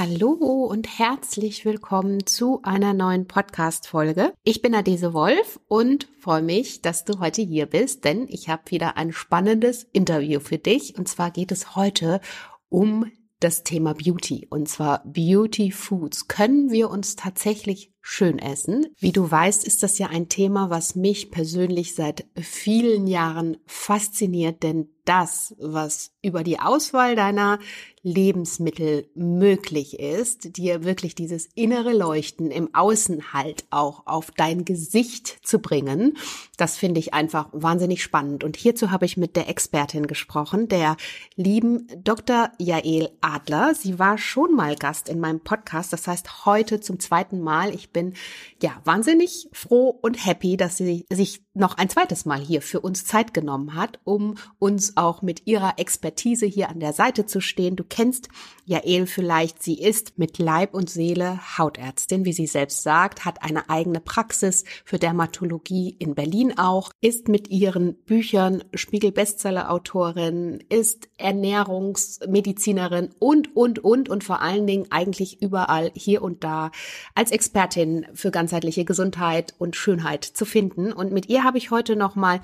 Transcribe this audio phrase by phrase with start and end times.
[0.00, 4.32] Hallo und herzlich willkommen zu einer neuen Podcast-Folge.
[4.44, 8.70] Ich bin Adese Wolf und freue mich, dass du heute hier bist, denn ich habe
[8.70, 10.96] wieder ein spannendes Interview für dich.
[10.96, 12.20] Und zwar geht es heute
[12.68, 16.28] um das Thema Beauty und zwar Beauty Foods.
[16.28, 18.86] Können wir uns tatsächlich schön essen?
[18.98, 24.62] Wie du weißt, ist das ja ein Thema, was mich persönlich seit vielen Jahren fasziniert,
[24.62, 27.58] denn das, was über die Auswahl deiner
[28.02, 35.38] Lebensmittel möglich ist, dir wirklich dieses innere Leuchten im Außen halt auch auf dein Gesicht
[35.42, 36.16] zu bringen,
[36.58, 38.44] das finde ich einfach wahnsinnig spannend.
[38.44, 40.96] Und hierzu habe ich mit der Expertin gesprochen, der
[41.36, 42.50] lieben Dr.
[42.58, 43.74] Jael Adler.
[43.74, 47.74] Sie war schon mal Gast in meinem Podcast, das heißt heute zum zweiten Mal.
[47.74, 48.14] Ich bin
[48.62, 53.04] ja wahnsinnig froh und happy, dass sie sich noch ein zweites Mal hier für uns
[53.04, 57.76] Zeit genommen hat, um uns auch mit ihrer Expertise hier an der Seite zu stehen.
[57.76, 58.28] Du kennst
[58.64, 63.70] Jael vielleicht, sie ist mit Leib und Seele Hautärztin, wie sie selbst sagt, hat eine
[63.70, 73.56] eigene Praxis für Dermatologie in Berlin auch, ist mit ihren Büchern Spiegel-Bestseller-Autorin, ist Ernährungsmedizinerin und,
[73.56, 76.70] und, und und vor allen Dingen eigentlich überall hier und da
[77.14, 77.77] als Expertin
[78.14, 80.92] für ganzheitliche Gesundheit und Schönheit zu finden.
[80.92, 82.40] Und mit ihr habe ich heute noch mal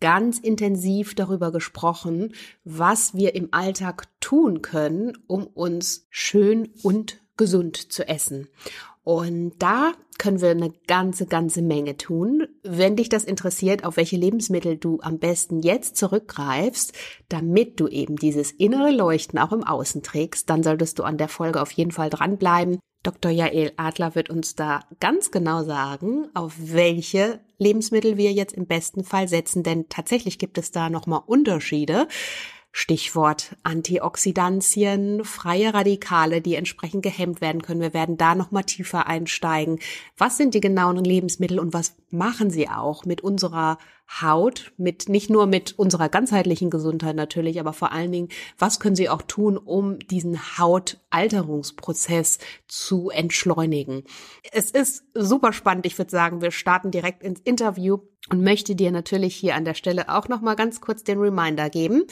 [0.00, 2.34] ganz intensiv darüber gesprochen,
[2.64, 8.48] was wir im Alltag tun können, um uns schön und gesund zu essen.
[9.04, 12.48] Und da können wir eine ganze, ganze Menge tun.
[12.64, 16.92] Wenn dich das interessiert, auf welche Lebensmittel du am besten jetzt zurückgreifst,
[17.28, 21.28] damit du eben dieses innere Leuchten auch im Außen trägst, dann solltest du an der
[21.28, 22.80] Folge auf jeden Fall dranbleiben.
[23.02, 23.30] Dr.
[23.30, 29.04] Jael Adler wird uns da ganz genau sagen, auf welche Lebensmittel wir jetzt im besten
[29.04, 32.08] Fall setzen, denn tatsächlich gibt es da nochmal Unterschiede.
[32.78, 37.80] Stichwort Antioxidantien, freie Radikale, die entsprechend gehemmt werden können.
[37.80, 39.78] Wir werden da noch mal tiefer einsteigen.
[40.18, 43.78] Was sind die genauen Lebensmittel und was machen sie auch mit unserer
[44.20, 48.28] Haut, mit nicht nur mit unserer ganzheitlichen Gesundheit natürlich, aber vor allen Dingen,
[48.58, 54.04] was können sie auch tun, um diesen Hautalterungsprozess zu entschleunigen?
[54.52, 55.86] Es ist super spannend.
[55.86, 58.00] Ich würde sagen, wir starten direkt ins Interview
[58.30, 61.70] und möchte dir natürlich hier an der Stelle auch noch mal ganz kurz den Reminder
[61.70, 62.04] geben.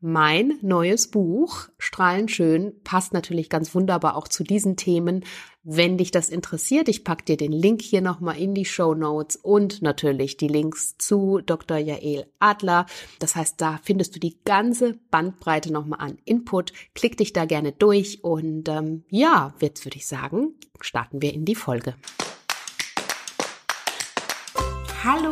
[0.00, 5.24] Mein neues Buch Strahlend schön passt natürlich ganz wunderbar auch zu diesen Themen.
[5.64, 9.34] Wenn dich das interessiert, ich pack dir den Link hier nochmal in die Show Notes
[9.34, 11.78] und natürlich die Links zu Dr.
[11.78, 12.86] Jael Adler.
[13.18, 16.72] Das heißt, da findest du die ganze Bandbreite nochmal an Input.
[16.94, 21.44] Klick dich da gerne durch und ähm, ja, jetzt würde ich sagen, starten wir in
[21.44, 21.96] die Folge.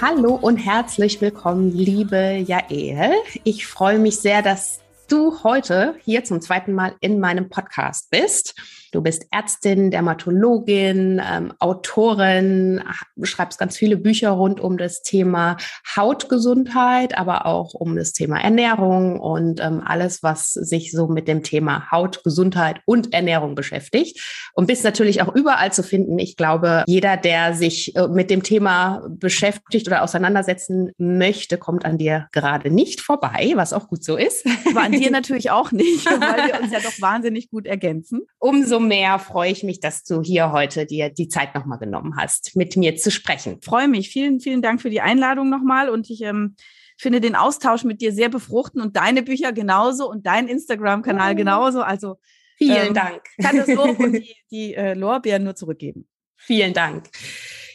[0.00, 3.12] Hallo und herzlich willkommen, liebe Jael.
[3.44, 8.54] Ich freue mich sehr, dass du heute hier zum zweiten Mal in meinem Podcast bist.
[8.92, 12.82] Du bist Ärztin, Dermatologin, ähm, Autorin,
[13.22, 15.56] schreibst ganz viele Bücher rund um das Thema
[15.96, 21.42] Hautgesundheit, aber auch um das Thema Ernährung und ähm, alles, was sich so mit dem
[21.42, 24.20] Thema Hautgesundheit und Ernährung beschäftigt.
[24.54, 26.18] Und bist natürlich auch überall zu finden.
[26.18, 31.98] Ich glaube, jeder, der sich äh, mit dem Thema beschäftigt oder auseinandersetzen möchte, kommt an
[31.98, 34.46] dir gerade nicht vorbei, was auch gut so ist.
[34.68, 38.22] Aber an dir natürlich auch nicht, weil wir uns ja doch wahnsinnig gut ergänzen.
[38.38, 42.16] Umso umso mehr freue ich mich, dass du hier heute dir die Zeit nochmal genommen
[42.16, 43.60] hast, mit mir zu sprechen.
[43.62, 44.08] Freue mich.
[44.08, 46.56] Vielen, vielen Dank für die Einladung nochmal und ich ähm,
[46.96, 51.36] finde den Austausch mit dir sehr befruchtend und deine Bücher genauso und dein Instagram-Kanal oh.
[51.36, 51.82] genauso.
[51.82, 52.16] Also
[52.56, 53.22] vielen ähm, Dank.
[53.40, 56.08] Kann das Lob und die, die äh, Lorbeeren nur zurückgeben.
[56.36, 57.04] Vielen Dank.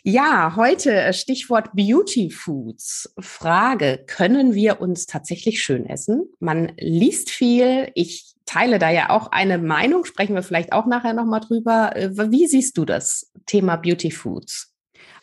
[0.03, 3.13] Ja, heute äh, Stichwort Beauty Foods.
[3.19, 6.27] Frage, können wir uns tatsächlich schön essen?
[6.39, 7.91] Man liest viel.
[7.93, 11.95] Ich teile da ja auch eine Meinung, sprechen wir vielleicht auch nachher nochmal drüber.
[11.95, 14.70] Äh, wie siehst du das Thema Beauty Foods?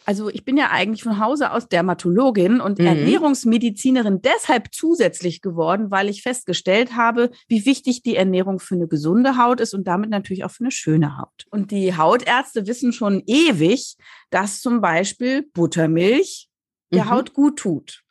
[0.09, 2.87] Also ich bin ja eigentlich von Hause aus Dermatologin und mhm.
[2.87, 9.37] Ernährungsmedizinerin deshalb zusätzlich geworden, weil ich festgestellt habe, wie wichtig die Ernährung für eine gesunde
[9.37, 11.45] Haut ist und damit natürlich auch für eine schöne Haut.
[11.51, 13.99] Und die Hautärzte wissen schon ewig,
[14.31, 16.49] dass zum Beispiel Buttermilch
[16.91, 17.11] der mhm.
[17.11, 18.03] Haut gut tut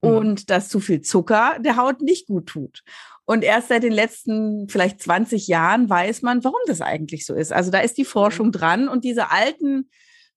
[0.00, 2.82] und dass zu viel Zucker der Haut nicht gut tut.
[3.26, 7.52] Und erst seit den letzten vielleicht 20 Jahren weiß man, warum das eigentlich so ist.
[7.52, 9.88] Also da ist die Forschung dran und diese alten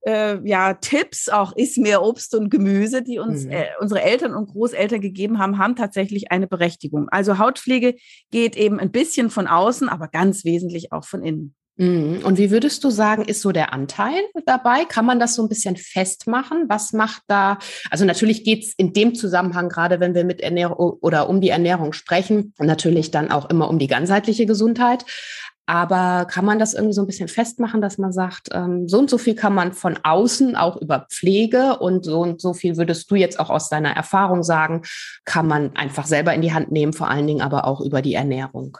[0.07, 3.51] äh, ja, Tipps, auch isst mehr Obst und Gemüse, die uns mhm.
[3.51, 7.09] äh, unsere Eltern und Großeltern gegeben haben, haben tatsächlich eine Berechtigung.
[7.09, 7.95] Also Hautpflege
[8.31, 11.55] geht eben ein bisschen von außen, aber ganz wesentlich auch von innen.
[11.77, 12.21] Mhm.
[12.23, 14.85] Und wie würdest du sagen, ist so der Anteil dabei?
[14.85, 16.65] Kann man das so ein bisschen festmachen?
[16.69, 17.59] Was macht da,
[17.91, 21.49] also natürlich geht es in dem Zusammenhang, gerade wenn wir mit Ernährung oder um die
[21.49, 25.05] Ernährung sprechen, natürlich dann auch immer um die ganzheitliche Gesundheit.
[25.69, 29.09] Aber kann man das irgendwie so ein bisschen festmachen, dass man sagt, ähm, so und
[29.09, 33.11] so viel kann man von außen auch über Pflege und so und so viel würdest
[33.11, 34.83] du jetzt auch aus deiner Erfahrung sagen,
[35.25, 38.13] kann man einfach selber in die Hand nehmen, vor allen Dingen aber auch über die
[38.13, 38.77] Ernährung?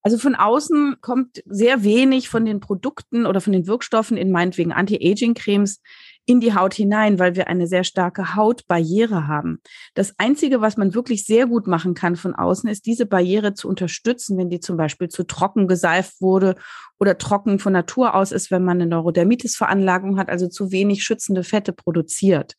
[0.00, 4.72] Also von außen kommt sehr wenig von den Produkten oder von den Wirkstoffen in meinetwegen
[4.72, 5.80] Anti-Aging-Cremes
[6.26, 9.60] in die Haut hinein, weil wir eine sehr starke Hautbarriere haben.
[9.94, 13.68] Das Einzige, was man wirklich sehr gut machen kann von außen, ist diese Barriere zu
[13.68, 16.54] unterstützen, wenn die zum Beispiel zu trocken geseift wurde
[16.98, 21.44] oder trocken von Natur aus ist, wenn man eine Neurodermitis-Veranlagung hat, also zu wenig schützende
[21.44, 22.56] Fette produziert.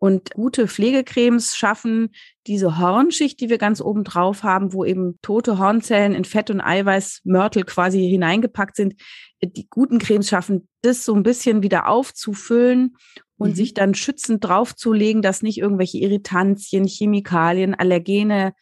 [0.00, 2.10] Und gute Pflegecremes schaffen
[2.46, 6.60] diese Hornschicht, die wir ganz oben drauf haben, wo eben tote Hornzellen in Fett und
[6.60, 8.94] Eiweiß, Mörtel quasi hineingepackt sind.
[9.42, 12.96] Die guten Cremes schaffen das so ein bisschen wieder aufzufüllen
[13.36, 13.54] und mhm.
[13.54, 18.54] sich dann schützend draufzulegen, dass nicht irgendwelche Irritantien, Chemikalien, Allergene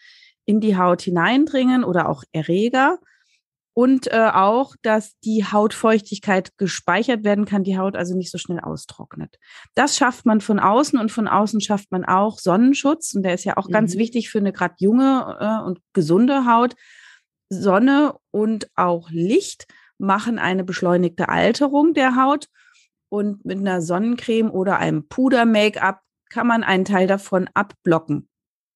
[0.45, 2.99] in die Haut hineindringen oder auch Erreger
[3.79, 8.61] und äh, auch, dass die Hautfeuchtigkeit gespeichert werden kann, die Haut also nicht so schnell
[8.61, 9.37] austrocknet.
[9.75, 13.45] Das schafft man von außen und von außen schafft man auch Sonnenschutz und der ist
[13.45, 13.73] ja auch mhm.
[13.73, 16.75] ganz wichtig für eine gerade junge äh, und gesunde Haut.
[17.51, 19.67] Sonne und auch Licht
[19.99, 22.49] machen eine beschleunigte Alterung der Haut
[23.09, 28.29] und mit einer Sonnencreme oder einem Puder-Make-up kann man einen Teil davon abblocken.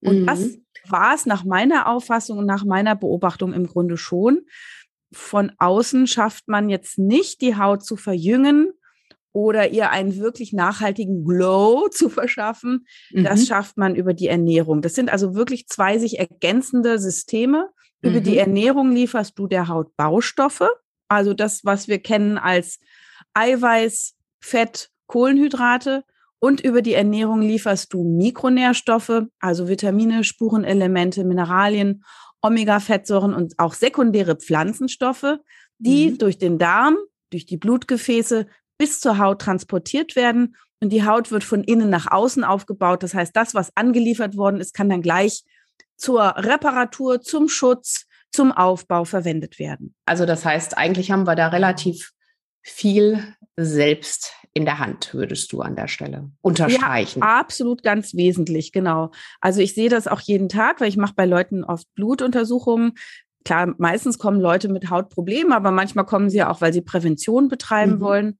[0.02, 0.26] Und mhm.
[0.26, 0.58] das
[0.88, 4.46] war es nach meiner Auffassung und nach meiner Beobachtung im Grunde schon
[5.12, 8.72] von außen schafft man jetzt nicht, die Haut zu verjüngen
[9.32, 12.87] oder ihr einen wirklich nachhaltigen Glow zu verschaffen.
[13.11, 13.25] Mhm.
[13.25, 14.82] Das schafft man über die Ernährung.
[14.82, 17.70] Das sind also wirklich zwei sich ergänzende Systeme.
[18.02, 18.11] Mhm.
[18.11, 18.38] Über die mhm.
[18.38, 20.69] Ernährung lieferst du der Haut Baustoffe,
[21.10, 22.78] also das, was wir kennen als
[23.34, 26.04] Eiweiß, Fett, Kohlenhydrate.
[26.38, 32.02] Und über die Ernährung lieferst du Mikronährstoffe, also Vitamine, Spurenelemente, Mineralien
[32.42, 35.38] Omega-Fettsäuren und auch sekundäre Pflanzenstoffe,
[35.78, 36.18] die mhm.
[36.18, 36.96] durch den Darm,
[37.30, 38.46] durch die Blutgefäße
[38.78, 40.56] bis zur Haut transportiert werden.
[40.80, 43.02] Und die Haut wird von innen nach außen aufgebaut.
[43.02, 45.44] Das heißt, das, was angeliefert worden ist, kann dann gleich
[45.96, 49.94] zur Reparatur, zum Schutz, zum Aufbau verwendet werden.
[50.06, 52.12] Also das heißt, eigentlich haben wir da relativ
[52.62, 57.21] viel selbst in der Hand, würdest du an der Stelle unterstreichen.
[57.21, 59.11] Ja, absolut ganz wesentlich, genau.
[59.41, 62.94] Also ich sehe das auch jeden Tag, weil ich mache bei Leuten oft Blutuntersuchungen.
[63.44, 67.97] Klar, meistens kommen Leute mit Hautproblemen, aber manchmal kommen sie auch, weil sie Prävention betreiben
[67.97, 68.00] mhm.
[68.00, 68.38] wollen.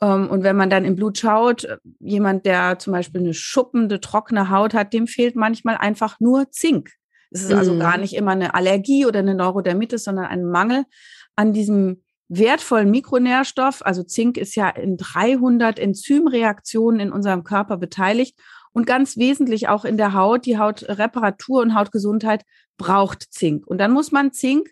[0.00, 1.66] Ähm, und wenn man dann im Blut schaut,
[2.00, 6.90] jemand, der zum Beispiel eine schuppende, trockene Haut hat, dem fehlt manchmal einfach nur Zink.
[7.34, 7.80] Es ist also mhm.
[7.80, 10.84] also gar nicht immer eine Allergie oder eine Neurodermitis, sondern ein Mangel
[11.34, 13.84] an diesem wertvollen Mikronährstoff.
[13.84, 18.38] Also Zink ist ja in 300 Enzymreaktionen in unserem Körper beteiligt
[18.72, 20.46] und ganz wesentlich auch in der Haut.
[20.46, 22.44] Die Hautreparatur und Hautgesundheit
[22.78, 23.66] braucht Zink.
[23.66, 24.70] Und dann muss man Zink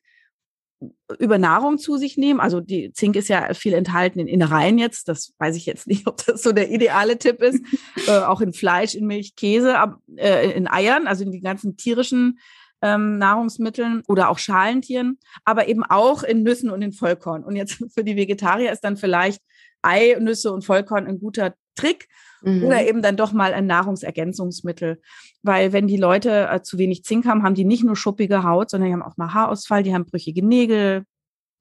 [1.18, 2.40] über Nahrung zu sich nehmen.
[2.40, 5.08] Also die Zink ist ja viel enthalten in Innereien jetzt.
[5.08, 7.62] Das weiß ich jetzt nicht, ob das so der ideale Tipp ist.
[8.06, 9.76] äh, auch in Fleisch, in Milch, Käse,
[10.16, 12.38] äh, in Eiern, also in die ganzen tierischen
[12.82, 17.44] ähm, Nahrungsmitteln oder auch Schalentieren, aber eben auch in Nüssen und in Vollkorn.
[17.44, 19.40] Und jetzt für die Vegetarier ist dann vielleicht
[19.82, 22.08] Ei, Nüsse und Vollkorn ein guter Trick
[22.42, 22.64] mhm.
[22.64, 25.00] oder eben dann doch mal ein Nahrungsergänzungsmittel.
[25.42, 28.70] Weil wenn die Leute äh, zu wenig Zink haben, haben die nicht nur schuppige Haut,
[28.70, 31.04] sondern die haben auch mal Haarausfall, die haben brüchige Nägel,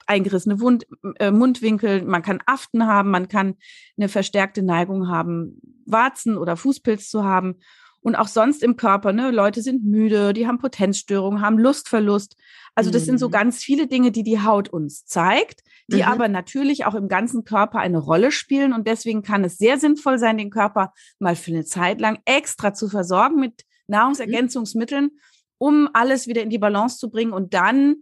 [0.05, 0.85] eingerissene Wund,
[1.19, 3.55] äh, Mundwinkel, man kann Aften haben, man kann
[3.97, 7.55] eine verstärkte Neigung haben, Warzen oder Fußpilz zu haben
[8.01, 9.13] und auch sonst im Körper.
[9.13, 9.31] Ne?
[9.31, 12.35] Leute sind müde, die haben Potenzstörungen, haben Lustverlust.
[12.75, 13.05] Also das mhm.
[13.05, 13.31] sind so mhm.
[13.31, 16.03] ganz viele Dinge, die die Haut uns zeigt, die mhm.
[16.03, 18.73] aber natürlich auch im ganzen Körper eine Rolle spielen.
[18.73, 22.73] Und deswegen kann es sehr sinnvoll sein, den Körper mal für eine Zeit lang extra
[22.73, 25.11] zu versorgen mit Nahrungsergänzungsmitteln,
[25.59, 27.97] um alles wieder in die Balance zu bringen und dann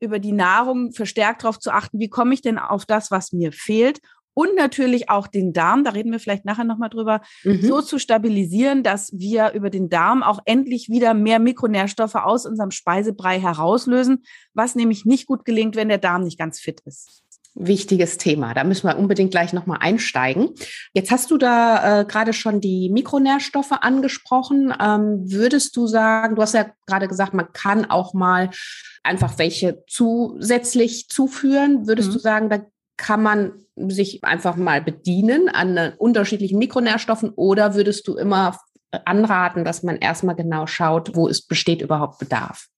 [0.00, 3.52] über die Nahrung verstärkt darauf zu achten, wie komme ich denn auf das, was mir
[3.52, 4.00] fehlt?
[4.36, 7.62] Und natürlich auch den Darm, da reden wir vielleicht nachher nochmal drüber, mhm.
[7.62, 12.72] so zu stabilisieren, dass wir über den Darm auch endlich wieder mehr Mikronährstoffe aus unserem
[12.72, 17.23] Speisebrei herauslösen, was nämlich nicht gut gelingt, wenn der Darm nicht ganz fit ist
[17.54, 18.52] wichtiges Thema.
[18.54, 20.50] Da müssen wir unbedingt gleich nochmal einsteigen.
[20.92, 24.74] Jetzt hast du da äh, gerade schon die Mikronährstoffe angesprochen.
[24.80, 28.50] Ähm, würdest du sagen, du hast ja gerade gesagt, man kann auch mal
[29.02, 31.86] einfach welche zusätzlich zuführen.
[31.86, 32.12] Würdest mhm.
[32.14, 32.60] du sagen, da
[32.96, 38.58] kann man sich einfach mal bedienen an äh, unterschiedlichen Mikronährstoffen oder würdest du immer
[39.04, 42.68] anraten, dass man erstmal genau schaut, wo es besteht überhaupt Bedarf?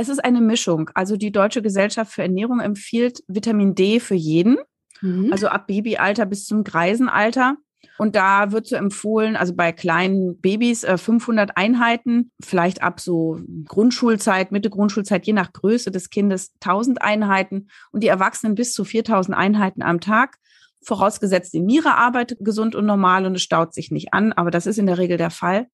[0.00, 0.88] Es ist eine Mischung.
[0.94, 4.56] Also die Deutsche Gesellschaft für Ernährung empfiehlt Vitamin D für jeden,
[5.02, 5.30] mhm.
[5.30, 7.56] also ab Babyalter bis zum Greisenalter.
[7.98, 13.40] Und da wird so empfohlen, also bei kleinen Babys 500 äh, Einheiten, vielleicht ab so
[13.66, 18.84] Grundschulzeit, Mitte Grundschulzeit, je nach Größe des Kindes 1000 Einheiten und die Erwachsenen bis zu
[18.86, 20.36] 4000 Einheiten am Tag.
[20.82, 24.66] Vorausgesetzt, die Niere arbeitet gesund und normal und es staut sich nicht an, aber das
[24.66, 25.66] ist in der Regel der Fall.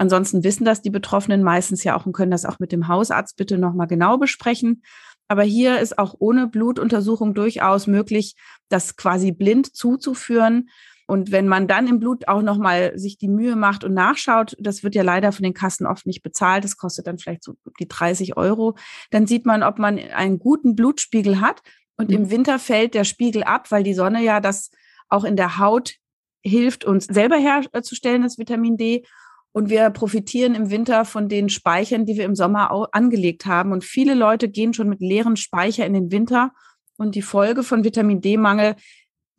[0.00, 3.36] Ansonsten wissen das die Betroffenen meistens ja auch und können das auch mit dem Hausarzt
[3.36, 4.82] bitte nochmal genau besprechen.
[5.28, 8.34] Aber hier ist auch ohne Blutuntersuchung durchaus möglich,
[8.70, 10.70] das quasi blind zuzuführen.
[11.06, 14.82] Und wenn man dann im Blut auch nochmal sich die Mühe macht und nachschaut, das
[14.82, 17.86] wird ja leider von den Kassen oft nicht bezahlt, das kostet dann vielleicht so die
[17.86, 18.76] 30 Euro,
[19.10, 21.60] dann sieht man, ob man einen guten Blutspiegel hat.
[21.98, 22.16] Und mhm.
[22.16, 24.70] im Winter fällt der Spiegel ab, weil die Sonne ja das
[25.10, 25.96] auch in der Haut
[26.42, 29.04] hilft, uns selber herzustellen, das Vitamin D.
[29.52, 33.72] Und wir profitieren im Winter von den Speichern, die wir im Sommer angelegt haben.
[33.72, 36.52] Und viele Leute gehen schon mit leeren Speicher in den Winter.
[36.96, 38.76] Und die Folge von Vitamin D-Mangel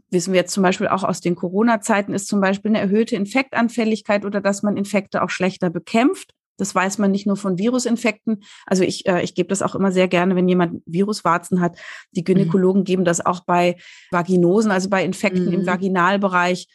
[0.10, 4.26] wissen wir jetzt zum Beispiel auch aus den Corona-Zeiten, ist zum Beispiel eine erhöhte Infektanfälligkeit
[4.26, 6.34] oder dass man Infekte auch schlechter bekämpft.
[6.58, 8.44] Das weiß man nicht nur von Virusinfekten.
[8.68, 11.78] Also ich, äh, ich gebe das auch immer sehr gerne, wenn jemand Viruswarzen hat.
[12.12, 12.86] Die Gynäkologen mhm.
[12.86, 13.78] geben das auch bei
[14.12, 15.54] Vaginosen, also bei Infekten mhm.
[15.54, 16.68] im Vaginalbereich.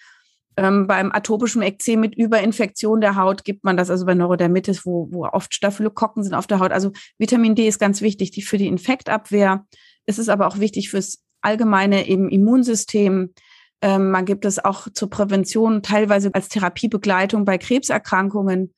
[0.59, 5.09] Ähm, beim atopischen Ekzem mit Überinfektion der Haut gibt man das, also bei Neurodermitis, wo,
[5.11, 6.73] wo oft Staphylokokken sind auf der Haut.
[6.73, 9.67] Also Vitamin D ist ganz wichtig die, für die Infektabwehr.
[10.07, 13.35] Es ist aber auch wichtig fürs allgemeine eben Immunsystem.
[13.83, 18.75] Ähm, man gibt es auch zur Prävention, teilweise als Therapiebegleitung bei Krebserkrankungen.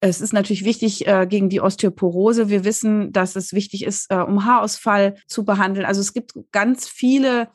[0.00, 2.50] Es ist natürlich wichtig äh, gegen die Osteoporose.
[2.50, 5.86] Wir wissen, dass es wichtig ist, äh, um Haarausfall zu behandeln.
[5.86, 7.48] Also es gibt ganz viele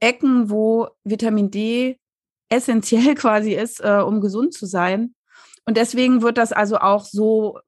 [0.00, 1.98] Ecken, wo Vitamin D
[2.48, 5.14] essentiell quasi ist, äh, um gesund zu sein.
[5.66, 7.58] Und deswegen wird das also auch so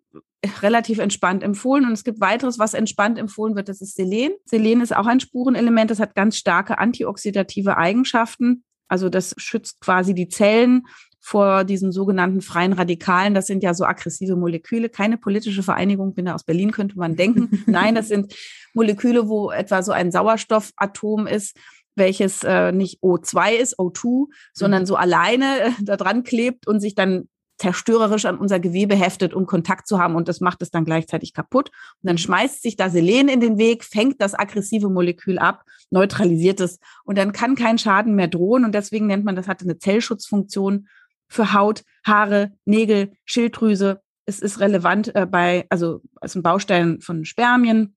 [0.62, 1.87] relativ entspannt empfohlen.
[1.87, 4.33] Und es gibt weiteres, was entspannt empfohlen wird, das ist Selen.
[4.45, 8.64] Selen ist auch ein Spurenelement, das hat ganz starke antioxidative Eigenschaften.
[8.88, 10.85] Also das schützt quasi die Zellen
[11.21, 13.35] vor diesen sogenannten freien Radikalen.
[13.35, 14.88] Das sind ja so aggressive Moleküle.
[14.88, 17.64] Keine politische Vereinigung, bin da aus Berlin, könnte man denken.
[17.66, 18.33] Nein, das sind
[18.75, 21.59] Moleküle, wo etwa so ein Sauerstoffatom ist,
[21.97, 24.87] welches äh, nicht O2 ist, O2, sondern mhm.
[24.87, 29.47] so alleine äh, da dran klebt und sich dann zerstörerisch an unser Gewebe heftet, um
[29.47, 31.71] Kontakt zu haben und das macht es dann gleichzeitig kaputt.
[32.03, 36.61] Und dann schmeißt sich da Selen in den Weg, fängt das aggressive Molekül ab, neutralisiert
[36.61, 39.79] es und dann kann kein Schaden mehr drohen und deswegen nennt man das hat eine
[39.79, 40.88] Zellschutzfunktion
[41.29, 44.00] für Haut, Haare, Nägel, Schilddrüse.
[44.26, 47.97] Es ist relevant äh, bei, also als ein Baustein von Spermien,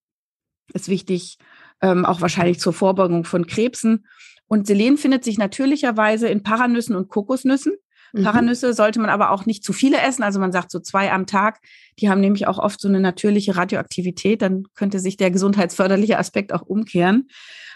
[0.73, 1.37] ist wichtig,
[1.81, 4.05] ähm, auch wahrscheinlich zur Vorbeugung von Krebsen.
[4.47, 7.73] Und Selen findet sich natürlicherweise in Paranüssen und Kokosnüssen.
[8.13, 8.23] Mhm.
[8.23, 10.23] Paranüsse sollte man aber auch nicht zu viele essen.
[10.23, 11.59] Also man sagt so zwei am Tag.
[11.99, 14.41] Die haben nämlich auch oft so eine natürliche Radioaktivität.
[14.41, 17.29] Dann könnte sich der gesundheitsförderliche Aspekt auch umkehren.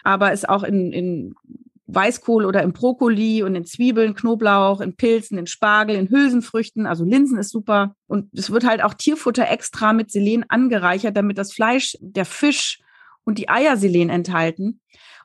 [0.03, 1.35] Aber ist auch in, in
[1.87, 6.85] Weißkohl oder im Brokkoli und in Zwiebeln, Knoblauch, in Pilzen, in Spargel, in Hülsenfrüchten.
[6.85, 7.95] Also Linsen ist super.
[8.07, 12.79] Und es wird halt auch Tierfutter extra mit Selen angereichert, damit das Fleisch, der Fisch
[13.25, 14.81] und die Eier Selen enthalten.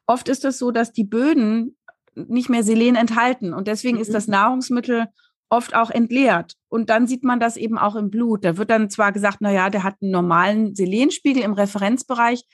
[0.07, 1.77] Oft ist es so, dass die Böden
[2.15, 3.55] nicht mehr Selen enthalten.
[3.55, 4.03] Und deswegen mhm.
[4.03, 5.07] ist das Nahrungsmittel
[5.51, 6.55] oft auch entleert.
[6.69, 8.45] Und dann sieht man das eben auch im Blut.
[8.45, 12.45] Da wird dann zwar gesagt, na ja, der hat einen normalen Selenspiegel im Referenzbereich,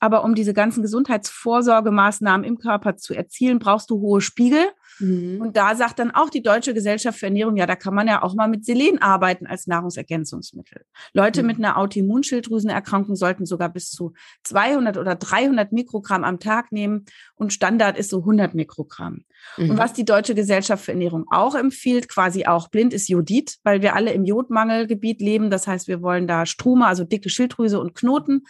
[0.00, 4.66] aber um diese ganzen Gesundheitsvorsorgemaßnahmen im Körper zu erzielen, brauchst du hohe Spiegel.
[4.98, 5.40] Mhm.
[5.40, 8.22] Und da sagt dann auch die Deutsche Gesellschaft für Ernährung, ja, da kann man ja
[8.22, 10.82] auch mal mit Selen arbeiten als Nahrungsergänzungsmittel.
[11.12, 11.46] Leute mhm.
[11.46, 14.12] mit einer Autoimmunschilddrüsenerkrankung sollten sogar bis zu
[14.44, 19.24] 200 oder 300 Mikrogramm am Tag nehmen und Standard ist so 100 Mikrogramm.
[19.56, 19.70] Mhm.
[19.70, 23.82] Und was die Deutsche Gesellschaft für Ernährung auch empfiehlt, quasi auch blind, ist Jodid, weil
[23.82, 25.50] wir alle im Jodmangelgebiet leben.
[25.50, 28.44] Das heißt, wir wollen da Struma, also dicke Schilddrüse und Knoten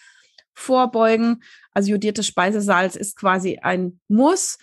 [0.54, 1.42] vorbeugen.
[1.72, 4.58] Also jodiertes Speisesalz ist quasi ein Muss.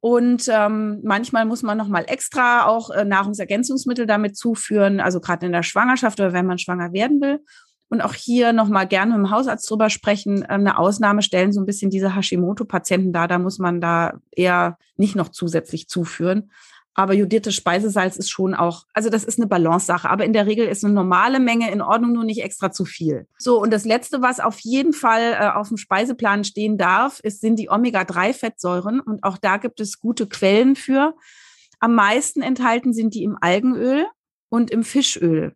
[0.00, 5.46] Und ähm, manchmal muss man noch mal extra auch äh, Nahrungsergänzungsmittel damit zuführen, also gerade
[5.46, 7.40] in der Schwangerschaft oder wenn man schwanger werden will.
[7.88, 10.44] und auch hier nochmal gerne mit dem Hausarzt drüber sprechen.
[10.48, 13.26] Ähm, eine Ausnahme stellen so ein bisschen diese Hashimoto-Patienten dar.
[13.26, 16.50] Da muss man da eher nicht noch zusätzlich zuführen.
[16.98, 20.10] Aber jodiertes Speisesalz ist schon auch, also das ist eine Balance-Sache.
[20.10, 23.28] Aber in der Regel ist eine normale Menge in Ordnung, nur nicht extra zu viel.
[23.38, 27.40] So, und das Letzte, was auf jeden Fall äh, auf dem Speiseplan stehen darf, ist,
[27.40, 28.98] sind die Omega-3-Fettsäuren.
[28.98, 31.14] Und auch da gibt es gute Quellen für.
[31.78, 34.04] Am meisten enthalten sind die im Algenöl
[34.48, 35.54] und im Fischöl.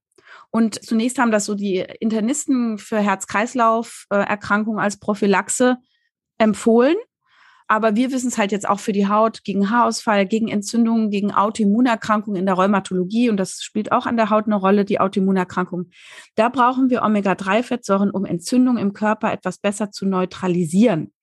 [0.50, 5.78] Und zunächst haben das so die Internisten für Herz-Kreislauf-Erkrankungen als Prophylaxe
[6.38, 6.94] empfohlen.
[7.72, 11.32] Aber wir wissen es halt jetzt auch für die Haut gegen Haarausfall, gegen Entzündungen, gegen
[11.32, 13.30] Autoimmunerkrankungen in der Rheumatologie.
[13.30, 15.88] Und das spielt auch an der Haut eine Rolle, die Autoimmunerkrankung.
[16.34, 21.14] Da brauchen wir Omega-3-Fettsäuren, um Entzündungen im Körper etwas besser zu neutralisieren.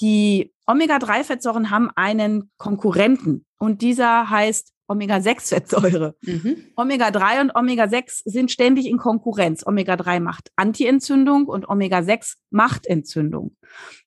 [0.00, 6.14] Die Omega-3-Fettsäuren haben einen Konkurrenten und dieser heißt Omega-6-Fettsäure.
[6.22, 6.56] Mhm.
[6.76, 9.66] Omega-3 und Omega-6 sind ständig in Konkurrenz.
[9.66, 13.56] Omega-3 macht Antientzündung und Omega-6 macht Entzündung.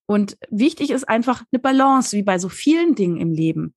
[0.06, 3.76] Und wichtig ist einfach eine Balance, wie bei so vielen Dingen im Leben.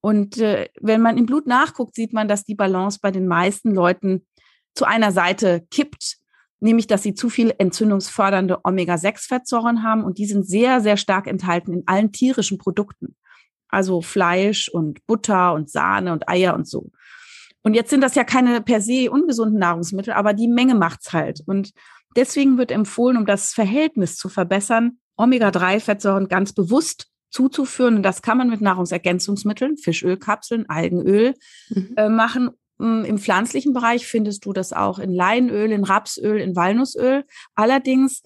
[0.00, 3.72] Und äh, wenn man im Blut nachguckt, sieht man, dass die Balance bei den meisten
[3.72, 4.26] Leuten
[4.74, 6.18] zu einer Seite kippt,
[6.60, 11.72] nämlich dass sie zu viel entzündungsfördernde Omega-6-Fettsäuren haben und die sind sehr, sehr stark enthalten
[11.72, 13.16] in allen tierischen Produkten
[13.72, 16.90] also Fleisch und Butter und Sahne und Eier und so.
[17.62, 21.42] Und jetzt sind das ja keine per se ungesunden Nahrungsmittel, aber die Menge macht's halt.
[21.46, 21.72] Und
[22.16, 27.96] deswegen wird empfohlen, um das Verhältnis zu verbessern, Omega-3-Fettsäuren ganz bewusst zuzuführen.
[27.96, 31.34] Und das kann man mit Nahrungsergänzungsmitteln, Fischölkapseln, Algenöl
[31.70, 31.94] mhm.
[31.96, 32.50] äh, machen.
[32.78, 37.24] Mm, Im pflanzlichen Bereich findest du das auch in Leinöl, in Rapsöl, in Walnussöl.
[37.54, 38.22] Allerdings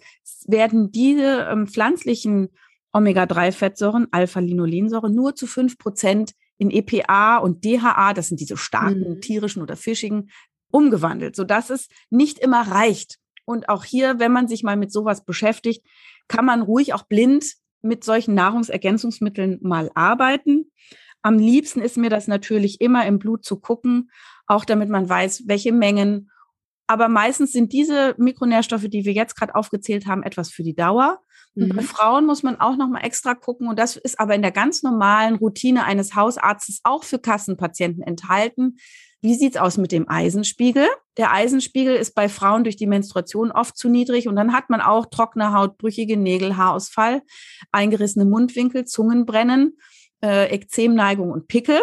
[0.47, 2.49] werden diese ähm, pflanzlichen
[2.97, 9.21] Omega-3-Fettsäuren, Alpha-Linolensäure, nur zu fünf Prozent in EPA und DHA, das sind diese starken mhm.
[9.21, 10.31] tierischen oder fischigen,
[10.71, 13.19] umgewandelt, sodass es nicht immer reicht.
[13.45, 15.87] Und auch hier, wenn man sich mal mit sowas beschäftigt,
[16.29, 20.73] kann man ruhig auch blind mit solchen Nahrungsergänzungsmitteln mal arbeiten.
[21.23, 24.11] Am liebsten ist mir das natürlich immer im Blut zu gucken,
[24.47, 26.31] auch damit man weiß, welche Mengen.
[26.87, 31.21] Aber meistens sind diese Mikronährstoffe, die wir jetzt gerade aufgezählt haben, etwas für die Dauer.
[31.57, 31.87] Und bei mhm.
[31.87, 33.69] Frauen muss man auch noch mal extra gucken.
[33.69, 38.77] Und das ist aber in der ganz normalen Routine eines Hausarztes auch für Kassenpatienten enthalten.
[39.23, 40.87] Wie sieht's aus mit dem Eisenspiegel?
[41.17, 44.83] Der Eisenspiegel ist bei Frauen durch die Menstruation oft zu niedrig und dann hat man
[44.83, 47.23] auch trockene Haut, brüchige Nägel, Haarausfall,
[47.73, 49.79] eingerissene Mundwinkel, Zungenbrennen,
[50.23, 51.81] äh, Ekzemneigung und Pickel.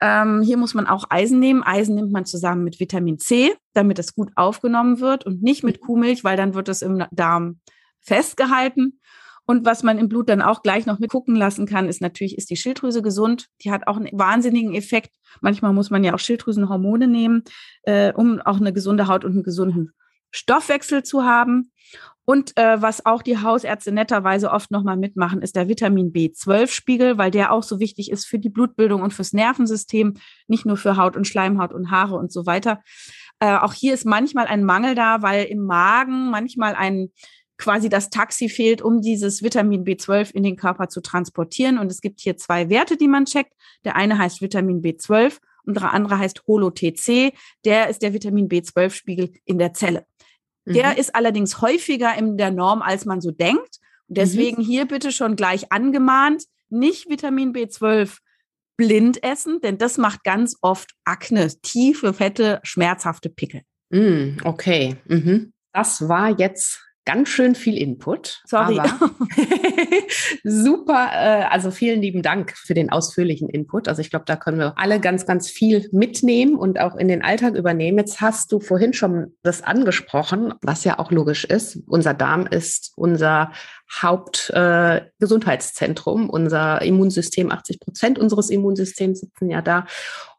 [0.00, 1.62] Ähm, hier muss man auch Eisen nehmen.
[1.62, 5.80] Eisen nimmt man zusammen mit Vitamin C, damit es gut aufgenommen wird und nicht mit
[5.80, 7.60] Kuhmilch, weil dann wird es im Darm
[8.00, 9.00] festgehalten.
[9.46, 12.38] Und was man im Blut dann auch gleich noch mit gucken lassen kann, ist natürlich,
[12.38, 13.48] ist die Schilddrüse gesund?
[13.62, 15.10] Die hat auch einen wahnsinnigen Effekt.
[15.40, 17.42] Manchmal muss man ja auch Schilddrüsenhormone nehmen,
[17.82, 19.92] äh, um auch eine gesunde Haut und einen gesunden
[20.30, 21.72] Stoffwechsel zu haben.
[22.24, 27.32] Und äh, was auch die Hausärzte netterweise oft nochmal mitmachen, ist der Vitamin B12-Spiegel, weil
[27.32, 30.14] der auch so wichtig ist für die Blutbildung und fürs Nervensystem,
[30.46, 32.82] nicht nur für Haut und Schleimhaut und Haare und so weiter.
[33.40, 37.08] Äh, auch hier ist manchmal ein Mangel da, weil im Magen manchmal ein
[37.60, 41.78] quasi das Taxi fehlt, um dieses Vitamin B12 in den Körper zu transportieren.
[41.78, 43.52] Und es gibt hier zwei Werte, die man checkt.
[43.84, 47.32] Der eine heißt Vitamin B12 und der andere heißt Holo-TC.
[47.64, 50.06] Der ist der Vitamin B12-Spiegel in der Zelle.
[50.64, 50.72] Mhm.
[50.72, 53.78] Der ist allerdings häufiger in der Norm, als man so denkt.
[54.08, 54.66] Und deswegen mhm.
[54.66, 58.18] hier bitte schon gleich angemahnt, nicht Vitamin B12
[58.76, 63.60] blind essen, denn das macht ganz oft Akne, tiefe, fette, schmerzhafte Pickel.
[63.90, 64.96] Mm, okay.
[65.06, 65.52] Mhm.
[65.74, 66.80] Das war jetzt
[67.12, 68.40] ganz schön viel Input.
[68.46, 68.80] Sorry.
[70.44, 71.08] super.
[71.12, 73.88] Äh, also vielen lieben Dank für den ausführlichen Input.
[73.88, 77.22] Also ich glaube, da können wir alle ganz, ganz viel mitnehmen und auch in den
[77.22, 77.98] Alltag übernehmen.
[77.98, 81.80] Jetzt hast du vorhin schon das angesprochen, was ja auch logisch ist.
[81.88, 83.50] Unser Darm ist unser
[84.00, 87.50] Hauptgesundheitszentrum, äh, unser Immunsystem.
[87.50, 89.84] 80 Prozent unseres Immunsystems sitzen ja da.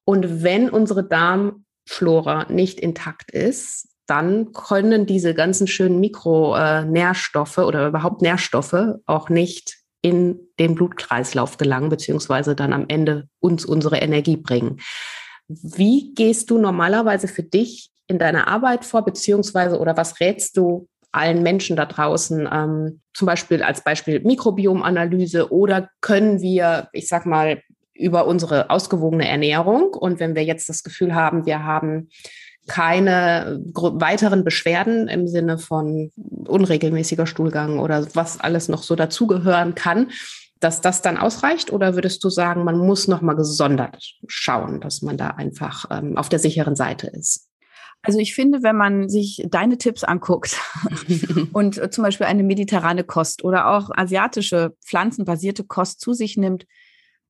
[0.05, 8.21] Und wenn unsere Darmflora nicht intakt ist, dann können diese ganzen schönen Mikronährstoffe oder überhaupt
[8.21, 14.79] Nährstoffe auch nicht in den Blutkreislauf gelangen, beziehungsweise dann am Ende uns unsere Energie bringen.
[15.47, 20.87] Wie gehst du normalerweise für dich in deiner Arbeit vor, beziehungsweise oder was rätst du
[21.11, 27.25] allen Menschen da draußen, ähm, zum Beispiel als Beispiel Mikrobiomanalyse oder können wir, ich sag
[27.25, 27.61] mal,
[27.93, 32.09] über unsere ausgewogene Ernährung und wenn wir jetzt das Gefühl haben, wir haben
[32.71, 36.09] keine weiteren Beschwerden im Sinne von
[36.47, 40.11] unregelmäßiger Stuhlgang oder was alles noch so dazugehören kann,
[40.61, 41.73] dass das dann ausreicht?
[41.73, 46.17] Oder würdest du sagen, man muss noch mal gesondert schauen, dass man da einfach ähm,
[46.17, 47.49] auf der sicheren Seite ist?
[48.03, 50.57] Also ich finde, wenn man sich deine Tipps anguckt
[51.51, 56.65] und zum Beispiel eine mediterrane Kost oder auch asiatische pflanzenbasierte Kost zu sich nimmt,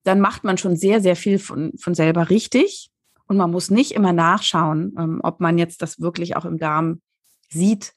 [0.03, 2.90] dann macht man schon sehr, sehr viel von, von selber richtig.
[3.31, 6.99] Und man muss nicht immer nachschauen, ähm, ob man jetzt das wirklich auch im Darm
[7.47, 7.93] sieht.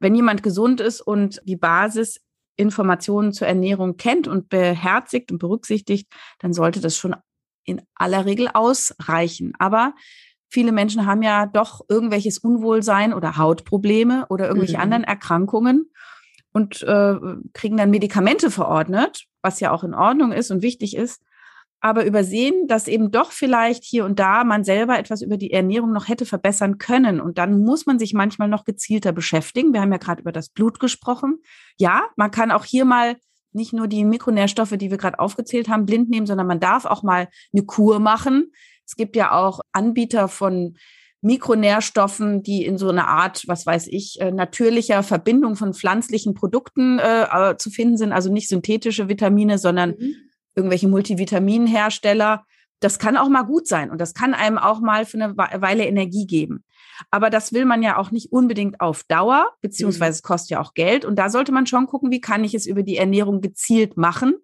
[0.00, 6.52] Wenn jemand gesund ist und die Basisinformationen zur Ernährung kennt und beherzigt und berücksichtigt, dann
[6.52, 7.16] sollte das schon
[7.64, 9.54] in aller Regel ausreichen.
[9.58, 9.94] Aber
[10.50, 14.82] viele Menschen haben ja doch irgendwelches Unwohlsein oder Hautprobleme oder irgendwelche mhm.
[14.82, 15.90] anderen Erkrankungen
[16.52, 17.14] und äh,
[17.54, 21.22] kriegen dann Medikamente verordnet, was ja auch in Ordnung ist und wichtig ist,
[21.80, 25.92] aber übersehen, dass eben doch vielleicht hier und da man selber etwas über die Ernährung
[25.92, 27.20] noch hätte verbessern können.
[27.20, 29.72] Und dann muss man sich manchmal noch gezielter beschäftigen.
[29.72, 31.38] Wir haben ja gerade über das Blut gesprochen.
[31.78, 33.16] Ja, man kann auch hier mal
[33.52, 37.02] nicht nur die Mikronährstoffe, die wir gerade aufgezählt haben, blind nehmen, sondern man darf auch
[37.02, 38.52] mal eine Kur machen.
[38.86, 40.76] Es gibt ja auch Anbieter von
[41.22, 46.98] Mikronährstoffen, die in so einer Art, was weiß ich, äh, natürlicher Verbindung von pflanzlichen Produkten
[46.98, 50.14] äh, äh, zu finden sind, also nicht synthetische Vitamine, sondern mhm.
[50.56, 52.44] Irgendwelche Multivitaminhersteller.
[52.80, 55.86] Das kann auch mal gut sein und das kann einem auch mal für eine Weile
[55.86, 56.64] Energie geben.
[57.10, 60.16] Aber das will man ja auch nicht unbedingt auf Dauer, beziehungsweise mhm.
[60.16, 61.04] es kostet ja auch Geld.
[61.04, 64.34] Und da sollte man schon gucken, wie kann ich es über die Ernährung gezielt machen.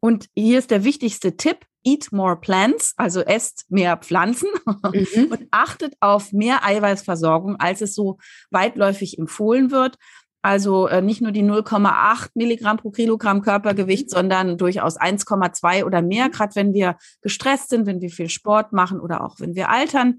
[0.00, 1.66] Und hier ist der wichtigste Tipp.
[1.82, 5.24] Eat more plants, also esst mehr Pflanzen mhm.
[5.30, 8.18] und achtet auf mehr Eiweißversorgung, als es so
[8.50, 9.96] weitläufig empfohlen wird.
[10.42, 14.10] Also äh, nicht nur die 0,8 Milligramm pro Kilogramm Körpergewicht, mhm.
[14.10, 16.32] sondern durchaus 1,2 oder mehr, mhm.
[16.32, 20.18] gerade wenn wir gestresst sind, wenn wir viel Sport machen oder auch wenn wir altern.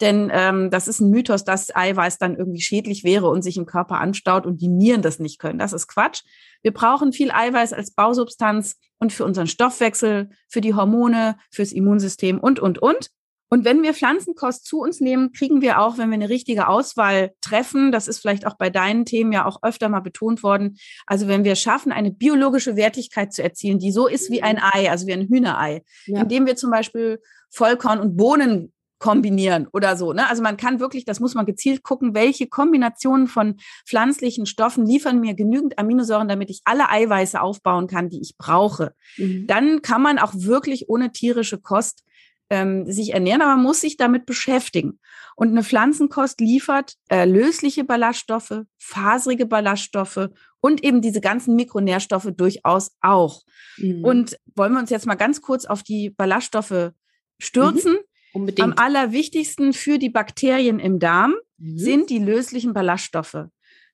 [0.00, 3.66] Denn ähm, das ist ein Mythos, dass Eiweiß dann irgendwie schädlich wäre und sich im
[3.66, 5.58] Körper anstaut und die Nieren das nicht können.
[5.58, 6.22] Das ist Quatsch.
[6.62, 12.38] Wir brauchen viel Eiweiß als Bausubstanz und für unseren Stoffwechsel, für die Hormone, fürs Immunsystem
[12.38, 13.10] und, und, und.
[13.50, 17.32] Und wenn wir Pflanzenkost zu uns nehmen, kriegen wir auch, wenn wir eine richtige Auswahl
[17.40, 21.26] treffen, das ist vielleicht auch bei deinen Themen ja auch öfter mal betont worden, also
[21.26, 25.08] wenn wir schaffen, eine biologische Wertigkeit zu erzielen, die so ist wie ein Ei, also
[25.08, 26.22] wie ein Hühnerei, ja.
[26.22, 30.12] indem wir zum Beispiel Vollkorn und Bohnen kombinieren oder so.
[30.12, 30.28] Ne?
[30.28, 33.56] Also man kann wirklich, das muss man gezielt gucken, welche Kombinationen von
[33.88, 38.94] pflanzlichen Stoffen liefern mir genügend Aminosäuren, damit ich alle Eiweiße aufbauen kann, die ich brauche.
[39.16, 39.46] Mhm.
[39.46, 42.04] Dann kann man auch wirklich ohne tierische Kost
[42.50, 44.98] ähm, sich ernähren, aber man muss sich damit beschäftigen.
[45.36, 50.28] Und eine Pflanzenkost liefert äh, lösliche Ballaststoffe, faserige Ballaststoffe
[50.60, 53.42] und eben diese ganzen Mikronährstoffe durchaus auch.
[53.78, 54.04] Mhm.
[54.04, 56.92] Und wollen wir uns jetzt mal ganz kurz auf die Ballaststoffe
[57.38, 57.92] stürzen.
[57.92, 57.98] Mhm.
[58.32, 58.68] Unbedingt.
[58.68, 61.78] Am allerwichtigsten für die Bakterien im Darm mhm.
[61.78, 63.46] sind die löslichen Ballaststoffe.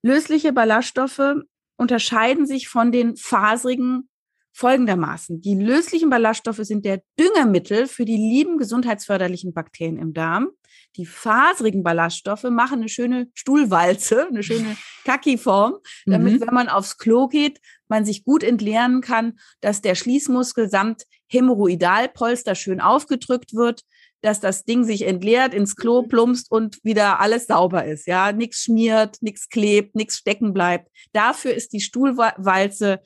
[0.03, 1.37] Lösliche Ballaststoffe
[1.77, 4.09] unterscheiden sich von den faserigen
[4.57, 5.42] folgendermaßen.
[5.42, 10.49] Die löslichen Ballaststoffe sind der Düngermittel für die lieben gesundheitsförderlichen Bakterien im Darm.
[10.97, 16.40] Die faserigen Ballaststoffe machen eine schöne Stuhlwalze, eine schöne Kaki-Form, damit, mhm.
[16.40, 22.55] wenn man aufs Klo geht, man sich gut entleeren kann, dass der Schließmuskel samt Hämorrhoidalpolster
[22.55, 23.83] schön aufgedrückt wird,
[24.23, 26.09] dass das Ding sich entleert, ins Klo mhm.
[26.09, 28.07] plumpst und wieder alles sauber ist.
[28.07, 30.88] Ja, nichts schmiert, nichts klebt, nichts stecken bleibt.
[31.12, 33.01] Dafür ist die Stuhlwalze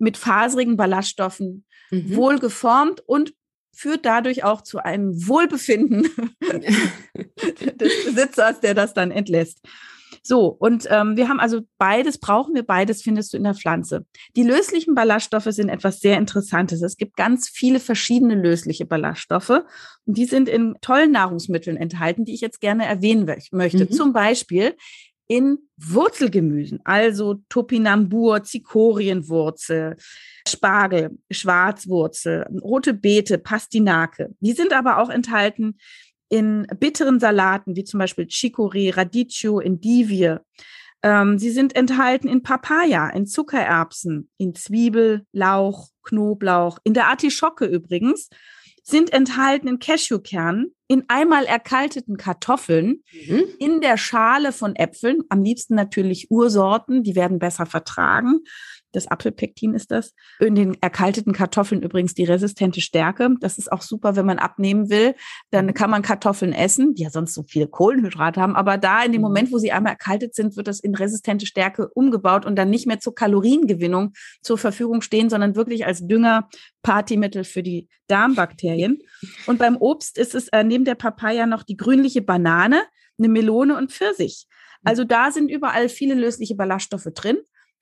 [0.00, 2.16] mit faserigen Ballaststoffen mhm.
[2.16, 3.34] wohl geformt und
[3.72, 6.02] führt dadurch auch zu einem Wohlbefinden
[7.74, 9.60] des Besitzers, der das dann entlässt.
[10.22, 14.04] So, und ähm, wir haben also beides, brauchen wir beides, findest du in der Pflanze.
[14.36, 16.82] Die löslichen Ballaststoffe sind etwas sehr Interessantes.
[16.82, 19.62] Es gibt ganz viele verschiedene lösliche Ballaststoffe
[20.04, 23.84] und die sind in tollen Nahrungsmitteln enthalten, die ich jetzt gerne erwähnen möchte.
[23.84, 23.92] Mhm.
[23.92, 24.76] Zum Beispiel
[25.30, 29.96] in Wurzelgemüsen, also Topinambur, Zikorienwurzel,
[30.48, 34.34] Spargel, Schwarzwurzel, rote Beete, Pastinake.
[34.40, 35.78] Die sind aber auch enthalten
[36.30, 40.34] in bitteren Salaten, wie zum Beispiel Chicorée, Radicchio, Endivie.
[41.04, 47.66] Ähm, sie sind enthalten in Papaya, in Zuckererbsen, in Zwiebel, Lauch, Knoblauch, in der Artischocke
[47.66, 48.30] übrigens,
[48.82, 53.44] sind enthalten in Cashewkernen, in einmal erkalteten Kartoffeln, mhm.
[53.58, 58.40] in der Schale von Äpfeln, am liebsten natürlich Ursorten, die werden besser vertragen,
[58.92, 60.14] das Apfelpektin ist das.
[60.40, 63.30] In den erkalteten Kartoffeln übrigens die resistente Stärke.
[63.40, 65.14] Das ist auch super, wenn man abnehmen will.
[65.50, 65.74] Dann mhm.
[65.74, 68.56] kann man Kartoffeln essen, die ja sonst so viele Kohlenhydrate haben.
[68.56, 69.28] Aber da in dem mhm.
[69.28, 72.86] Moment, wo sie einmal erkaltet sind, wird das in resistente Stärke umgebaut und dann nicht
[72.86, 76.48] mehr zur Kaloriengewinnung zur Verfügung stehen, sondern wirklich als Dünger,
[76.82, 78.98] Partymittel für die Darmbakterien.
[79.46, 82.82] Und beim Obst ist es äh, neben der Papaya noch die grünliche Banane,
[83.18, 84.46] eine Melone und Pfirsich.
[84.82, 84.88] Mhm.
[84.88, 87.38] Also da sind überall viele lösliche Ballaststoffe drin.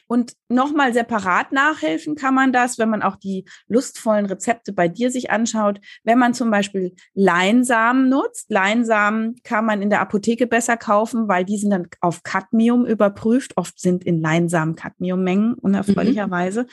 [0.08, 5.10] Und nochmal separat nachhelfen kann man das, wenn man auch die lustvollen Rezepte bei dir
[5.10, 5.80] sich anschaut.
[6.02, 11.44] Wenn man zum Beispiel Leinsamen nutzt, Leinsamen kann man in der Apotheke besser kaufen, weil
[11.44, 13.56] die sind dann auf Cadmium überprüft.
[13.56, 16.62] Oft sind in Leinsamen Cadmiummengen unerfreulicherweise.
[16.62, 16.68] Mhm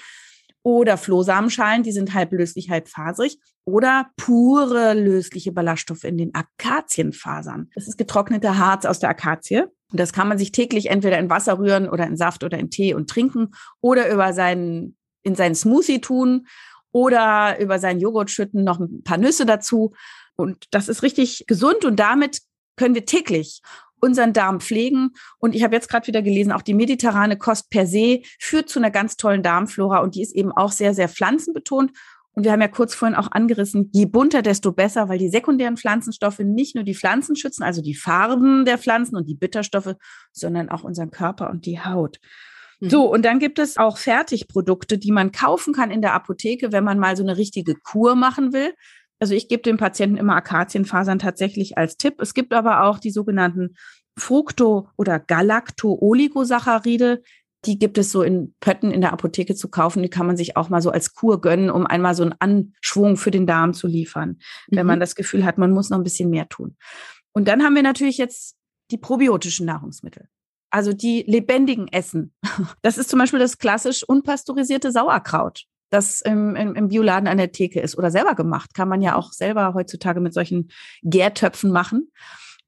[0.66, 7.70] oder Flohsamenschalen, die sind halb löslich, halb faserig oder pure lösliche Ballaststoffe in den Akazienfasern.
[7.76, 9.66] Das ist getrockneter Harz aus der Akazie.
[9.92, 12.72] Und das kann man sich täglich entweder in Wasser rühren oder in Saft oder in
[12.72, 16.48] Tee und trinken oder über seinen, in seinen Smoothie tun
[16.92, 19.94] oder über seinen Joghurt schütten, noch ein paar Nüsse dazu.
[20.36, 22.42] Und das ist richtig gesund und damit
[22.76, 23.62] können wir täglich
[24.02, 25.12] unseren Darm pflegen.
[25.38, 28.80] Und ich habe jetzt gerade wieder gelesen, auch die mediterrane Kost per se führt zu
[28.80, 31.92] einer ganz tollen Darmflora und die ist eben auch sehr, sehr pflanzenbetont.
[32.36, 35.78] Und wir haben ja kurz vorhin auch angerissen, je bunter, desto besser, weil die sekundären
[35.78, 39.96] Pflanzenstoffe nicht nur die Pflanzen schützen, also die Farben der Pflanzen und die Bitterstoffe,
[40.34, 42.20] sondern auch unseren Körper und die Haut.
[42.82, 42.90] Mhm.
[42.90, 46.84] So, und dann gibt es auch Fertigprodukte, die man kaufen kann in der Apotheke, wenn
[46.84, 48.74] man mal so eine richtige Kur machen will.
[49.20, 52.16] Also ich gebe den Patienten immer Akazienfasern tatsächlich als Tipp.
[52.20, 53.76] Es gibt aber auch die sogenannten
[54.18, 57.22] Fructo- oder Galacto-Oligosaccharide.
[57.66, 60.04] Die gibt es so in Pötten in der Apotheke zu kaufen.
[60.04, 63.16] Die kann man sich auch mal so als Kur gönnen, um einmal so einen Anschwung
[63.18, 64.78] für den Darm zu liefern, mhm.
[64.78, 66.76] wenn man das Gefühl hat, man muss noch ein bisschen mehr tun.
[67.34, 68.58] Und dann haben wir natürlich jetzt
[68.92, 70.28] die probiotischen Nahrungsmittel.
[70.70, 72.34] Also die lebendigen Essen.
[72.82, 77.52] Das ist zum Beispiel das klassisch unpasteurisierte Sauerkraut das im, im, im Bioladen an der
[77.52, 78.74] Theke ist oder selber gemacht.
[78.74, 80.70] Kann man ja auch selber heutzutage mit solchen
[81.04, 82.12] Gärtöpfen machen.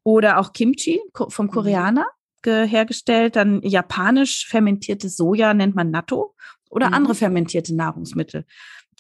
[0.04, 1.52] Oder auch Kimchi vom mhm.
[1.52, 2.06] Koreaner
[2.46, 3.36] hergestellt.
[3.36, 6.34] Dann japanisch fermentiertes Soja nennt man Natto
[6.70, 6.94] oder mhm.
[6.94, 8.46] andere fermentierte Nahrungsmittel,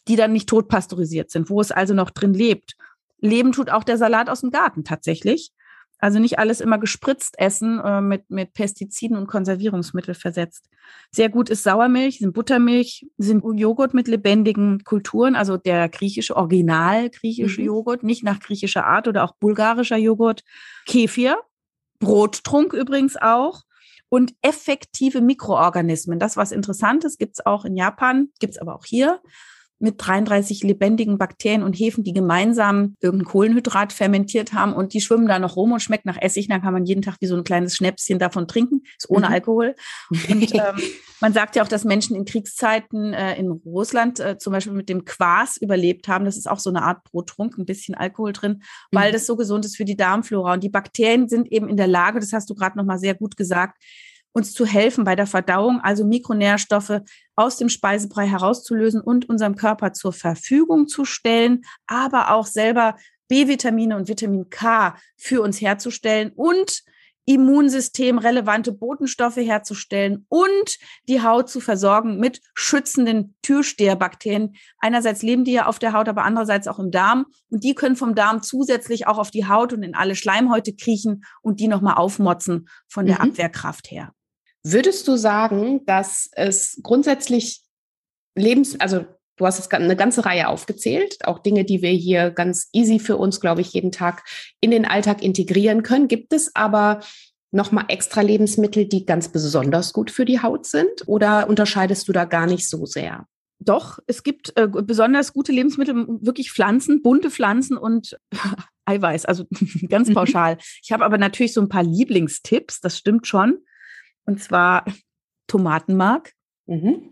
[0.07, 2.75] die dann nicht tot pasteurisiert sind, wo es also noch drin lebt.
[3.19, 5.51] Leben tut auch der Salat aus dem Garten tatsächlich.
[5.99, 10.69] Also nicht alles immer gespritzt essen, äh, mit, mit Pestiziden und Konservierungsmittel versetzt.
[11.11, 17.09] Sehr gut ist Sauermilch, sind Buttermilch, sind Joghurt mit lebendigen Kulturen, also der griechische, original
[17.09, 17.67] griechische mhm.
[17.67, 20.43] Joghurt, nicht nach griechischer Art oder auch bulgarischer Joghurt.
[20.85, 21.37] Kefir,
[21.99, 23.63] Brottrunk übrigens auch.
[24.09, 26.17] Und effektive Mikroorganismen.
[26.17, 29.19] Das, was interessant ist, gibt es auch in Japan, gibt es aber auch hier
[29.79, 35.27] mit 33 lebendigen Bakterien und Hefen, die gemeinsam irgendein Kohlenhydrat fermentiert haben und die schwimmen
[35.27, 36.47] da noch rum und schmeckt nach Essig.
[36.47, 38.81] Dann kann man jeden Tag wie so ein kleines Schnäpschen davon trinken.
[38.97, 39.33] Ist ohne mhm.
[39.33, 39.75] Alkohol.
[40.09, 40.81] Und ähm,
[41.21, 44.89] man sagt ja auch, dass Menschen in Kriegszeiten äh, in Russland äh, zum Beispiel mit
[44.89, 46.25] dem Quas überlebt haben.
[46.25, 49.13] Das ist auch so eine Art Brottrunk, ein bisschen Alkohol drin, weil mhm.
[49.13, 50.53] das so gesund ist für die Darmflora.
[50.53, 53.37] Und die Bakterien sind eben in der Lage, das hast du gerade nochmal sehr gut
[53.37, 53.81] gesagt,
[54.37, 57.01] uns zu helfen bei der Verdauung, also Mikronährstoffe
[57.35, 62.95] aus dem Speisebrei herauszulösen und unserem Körper zur Verfügung zu stellen, aber auch selber
[63.29, 66.83] B-Vitamine und Vitamin K für uns herzustellen und
[67.25, 70.77] immunsystemrelevante Botenstoffe herzustellen und
[71.09, 74.55] die Haut zu versorgen mit schützenden Türsteherbakterien.
[74.79, 77.25] Einerseits leben die ja auf der Haut, aber andererseits auch im Darm.
[77.49, 81.25] Und die können vom Darm zusätzlich auch auf die Haut und in alle Schleimhäute kriechen
[81.41, 83.31] und die nochmal aufmotzen von der mhm.
[83.31, 84.13] Abwehrkraft her.
[84.71, 87.61] Würdest du sagen, dass es grundsätzlich
[88.35, 89.05] Lebens, also
[89.37, 93.15] du hast jetzt eine ganze Reihe aufgezählt, auch Dinge, die wir hier ganz easy für
[93.15, 94.23] uns, glaube ich, jeden Tag
[94.59, 96.09] in den Alltag integrieren können.
[96.09, 96.99] Gibt es aber
[97.51, 101.07] nochmal extra Lebensmittel, die ganz besonders gut für die Haut sind?
[101.07, 103.25] Oder unterscheidest du da gar nicht so sehr?
[103.59, 108.19] Doch, es gibt äh, besonders gute Lebensmittel, wirklich Pflanzen, bunte Pflanzen und
[108.85, 109.45] Eiweiß, also
[109.89, 110.13] ganz mhm.
[110.13, 110.57] pauschal.
[110.83, 113.59] Ich habe aber natürlich so ein paar Lieblingstipps, das stimmt schon.
[114.27, 114.85] Und zwar
[115.47, 116.33] Tomatenmark.
[116.67, 117.11] Mhm.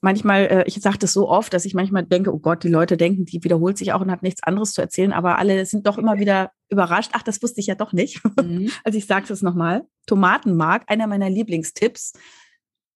[0.00, 2.96] Manchmal, äh, ich sage das so oft, dass ich manchmal denke, oh Gott, die Leute
[2.96, 5.98] denken, die wiederholt sich auch und hat nichts anderes zu erzählen, aber alle sind doch
[5.98, 7.10] immer wieder überrascht.
[7.14, 8.20] Ach, das wusste ich ja doch nicht.
[8.40, 8.70] Mhm.
[8.84, 9.86] also ich sage es nochmal.
[10.06, 12.12] Tomatenmark, einer meiner Lieblingstipps.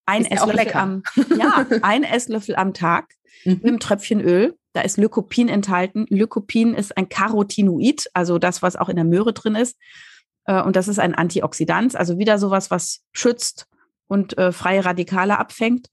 [0.07, 1.03] Ein ist Esslöffel am,
[1.39, 3.53] ja, ein Esslöffel am Tag mhm.
[3.53, 4.57] mit einem Tröpfchen Öl.
[4.73, 6.07] Da ist Lycopin enthalten.
[6.09, 9.77] Lycopin ist ein Carotinoid, also das, was auch in der Möhre drin ist.
[10.49, 13.69] Äh, und das ist ein Antioxidant, also wieder sowas, was schützt
[14.09, 15.89] und äh, freie Radikale abfängt.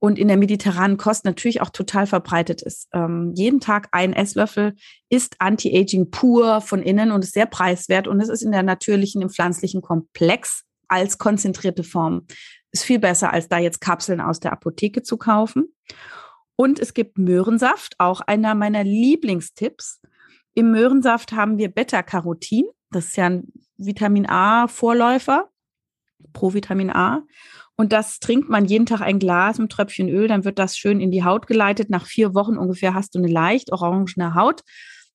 [0.00, 2.88] Und in der mediterranen Kost natürlich auch total verbreitet ist.
[2.92, 4.74] Ähm, jeden Tag ein Esslöffel
[5.08, 8.06] ist Anti-Aging pur von innen und ist sehr preiswert.
[8.06, 12.26] Und es ist in der natürlichen, im pflanzlichen Komplex als konzentrierte Form.
[12.70, 15.74] Ist viel besser, als da jetzt Kapseln aus der Apotheke zu kaufen.
[16.54, 20.02] Und es gibt Möhrensaft, auch einer meiner Lieblingstipps.
[20.52, 22.66] Im Möhrensaft haben wir Beta-Carotin.
[22.94, 25.48] Das ist ja ein Vitamin A-Vorläufer,
[26.32, 27.22] Provitamin A.
[27.76, 31.00] Und das trinkt man jeden Tag ein Glas mit Tröpfchen Öl, dann wird das schön
[31.00, 31.90] in die Haut geleitet.
[31.90, 34.62] Nach vier Wochen ungefähr hast du eine leicht orangene Haut.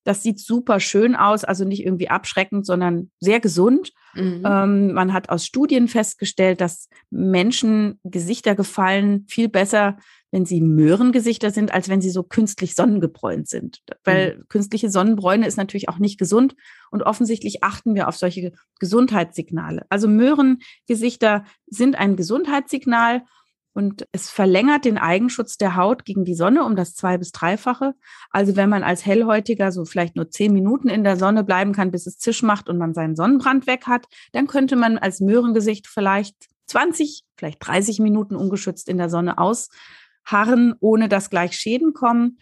[0.04, 3.92] Das sieht super schön aus, also nicht irgendwie abschreckend, sondern sehr gesund.
[4.14, 4.42] Mhm.
[4.44, 9.96] Ähm, man hat aus Studien festgestellt, dass Menschen Gesichter gefallen viel besser,
[10.30, 13.82] wenn sie Möhrengesichter sind, als wenn sie so künstlich sonnengebräunt sind.
[14.04, 14.48] Weil mhm.
[14.48, 16.54] künstliche Sonnenbräune ist natürlich auch nicht gesund
[16.90, 19.86] und offensichtlich achten wir auf solche Gesundheitssignale.
[19.88, 23.22] Also Möhrengesichter sind ein Gesundheitssignal
[23.72, 27.94] und es verlängert den Eigenschutz der Haut gegen die Sonne um das zwei- bis dreifache.
[28.30, 31.92] Also wenn man als Hellhäutiger so vielleicht nur zehn Minuten in der Sonne bleiben kann,
[31.92, 35.86] bis es Zisch macht und man seinen Sonnenbrand weg hat, dann könnte man als Möhrengesicht
[35.86, 36.34] vielleicht
[36.66, 42.38] 20, vielleicht 30 Minuten ungeschützt in der Sonne ausharren, ohne dass gleich Schäden kommen.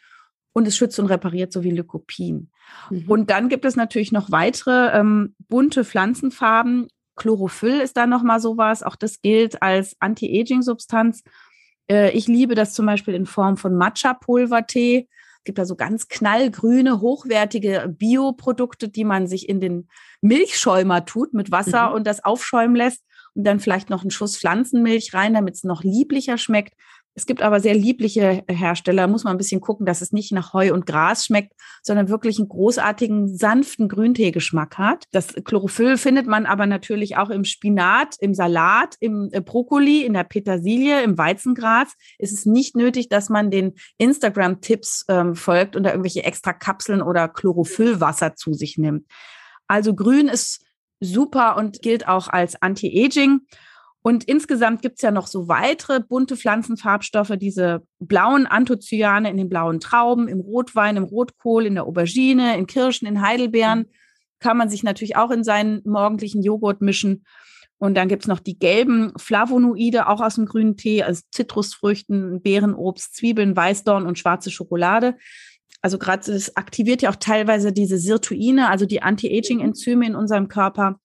[0.55, 2.51] Und es schützt und repariert so wie Lykopien.
[2.91, 3.05] Mhm.
[3.07, 6.89] Und dann gibt es natürlich noch weitere ähm, bunte Pflanzenfarben,
[7.19, 8.83] Chlorophyll ist da nochmal sowas.
[8.83, 11.23] Auch das gilt als Anti-Aging-Substanz.
[11.91, 15.09] Äh, ich liebe das zum Beispiel in Form von Matcha-Pulvertee.
[15.39, 19.89] Es gibt da so ganz knallgrüne, hochwertige Bioprodukte, die man sich in den
[20.21, 21.97] Milchschäumer tut mit Wasser mhm.
[21.97, 23.05] und das aufschäumen lässt
[23.35, 26.75] und dann vielleicht noch einen Schuss Pflanzenmilch rein, damit es noch lieblicher schmeckt.
[27.19, 30.53] Es gibt aber sehr liebliche Hersteller, muss man ein bisschen gucken, dass es nicht nach
[30.53, 31.53] Heu und Gras schmeckt,
[31.83, 35.07] sondern wirklich einen großartigen, sanften Grünteegeschmack hat.
[35.11, 40.13] Das Chlorophyll findet man aber natürlich auch im Spinat, im Salat, im äh, Brokkoli, in
[40.13, 41.93] der Petersilie, im Weizengras.
[42.21, 47.03] Es ist nicht nötig, dass man den Instagram-Tipps ähm, folgt und da irgendwelche extra Kapseln
[47.03, 49.09] oder Chlorophyllwasser zu sich nimmt.
[49.67, 50.65] Also grün ist
[51.01, 53.41] super und gilt auch als Anti-Aging.
[54.03, 59.49] Und insgesamt gibt es ja noch so weitere bunte Pflanzenfarbstoffe, diese blauen Anthocyane in den
[59.49, 63.87] blauen Trauben, im Rotwein, im Rotkohl, in der Aubergine, in Kirschen, in Heidelbeeren.
[64.39, 67.25] Kann man sich natürlich auch in seinen morgendlichen Joghurt mischen.
[67.79, 72.43] Und dann gibt es noch die gelben Flavonoide, auch aus dem grünen Tee, also Zitrusfrüchten,
[72.43, 75.17] Beerenobst, Zwiebeln, Weißdorn und schwarze Schokolade.
[75.81, 80.99] Also gerade es aktiviert ja auch teilweise diese Sirtuine, also die Anti-Aging-Enzyme in unserem Körper.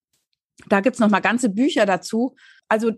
[0.68, 2.36] Da gibt es nochmal ganze Bücher dazu,
[2.68, 2.92] also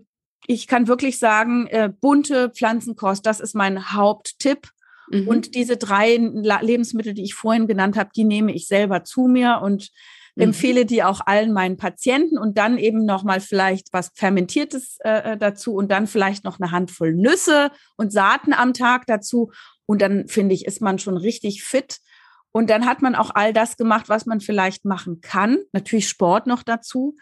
[0.46, 4.68] ich kann wirklich sagen, äh, bunte Pflanzenkost, das ist mein Haupttipp.
[5.10, 5.28] Mhm.
[5.28, 9.60] Und diese drei Lebensmittel, die ich vorhin genannt habe, die nehme ich selber zu mir
[9.62, 9.90] und
[10.34, 10.44] mhm.
[10.44, 15.36] empfehle die auch allen meinen Patienten und dann eben nochmal vielleicht was Fermentiertes äh, äh,
[15.36, 19.52] dazu und dann vielleicht noch eine Handvoll Nüsse und Saaten am Tag dazu.
[19.86, 21.98] Und dann finde ich, ist man schon richtig fit.
[22.56, 25.58] Und dann hat man auch all das gemacht, was man vielleicht machen kann.
[25.72, 27.14] Natürlich Sport noch dazu.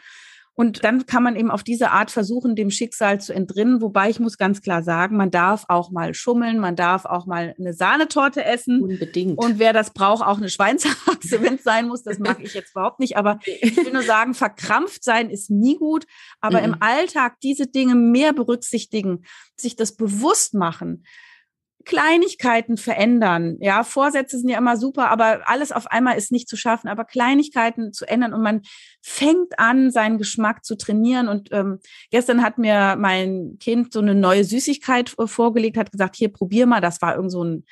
[0.53, 3.81] Und dann kann man eben auf diese Art versuchen, dem Schicksal zu entrinnen.
[3.81, 7.53] Wobei ich muss ganz klar sagen, man darf auch mal schummeln, man darf auch mal
[7.59, 8.81] eine Sahnetorte essen.
[8.81, 9.37] Unbedingt.
[9.37, 12.05] Und wer das braucht, auch eine Schweinshaxe, wenn es sein muss.
[12.05, 13.17] Das mag ich jetzt überhaupt nicht.
[13.17, 16.05] Aber ich will nur sagen, verkrampft sein ist nie gut.
[16.41, 16.67] Aber mhm.
[16.67, 19.25] im Alltag diese Dinge mehr berücksichtigen,
[19.57, 21.03] sich das bewusst machen,
[21.85, 23.57] Kleinigkeiten verändern.
[23.61, 26.89] Ja, Vorsätze sind ja immer super, aber alles auf einmal ist nicht zu schaffen.
[26.89, 28.63] Aber Kleinigkeiten zu ändern und man
[29.03, 31.29] fängt an, seinen Geschmack zu trainieren.
[31.29, 31.79] Und ähm,
[32.11, 36.67] gestern hat mir mein Kind so eine neue Süßigkeit äh, vorgelegt, hat gesagt, hier probier
[36.67, 36.81] mal.
[36.81, 37.65] Das war irgend so ein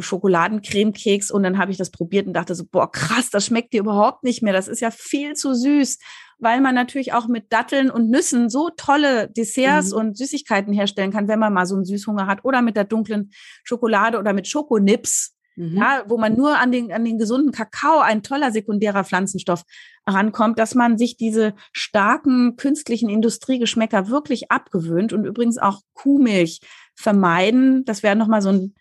[0.00, 3.80] Schokoladencremekeks und dann habe ich das probiert und dachte so, boah, krass, das schmeckt dir
[3.80, 4.52] überhaupt nicht mehr.
[4.52, 5.98] Das ist ja viel zu süß
[6.38, 9.98] weil man natürlich auch mit Datteln und Nüssen so tolle Desserts mhm.
[9.98, 13.30] und Süßigkeiten herstellen kann, wenn man mal so einen Süßhunger hat oder mit der dunklen
[13.64, 15.32] Schokolade oder mit Schokonips.
[15.56, 15.76] Mhm.
[15.76, 19.62] Ja, wo man nur an den, an den gesunden Kakao, ein toller sekundärer Pflanzenstoff,
[20.04, 26.60] rankommt, dass man sich diese starken künstlichen Industriegeschmäcker wirklich abgewöhnt und übrigens auch Kuhmilch
[26.96, 27.84] vermeiden.
[27.84, 28.74] Das wäre nochmal so ein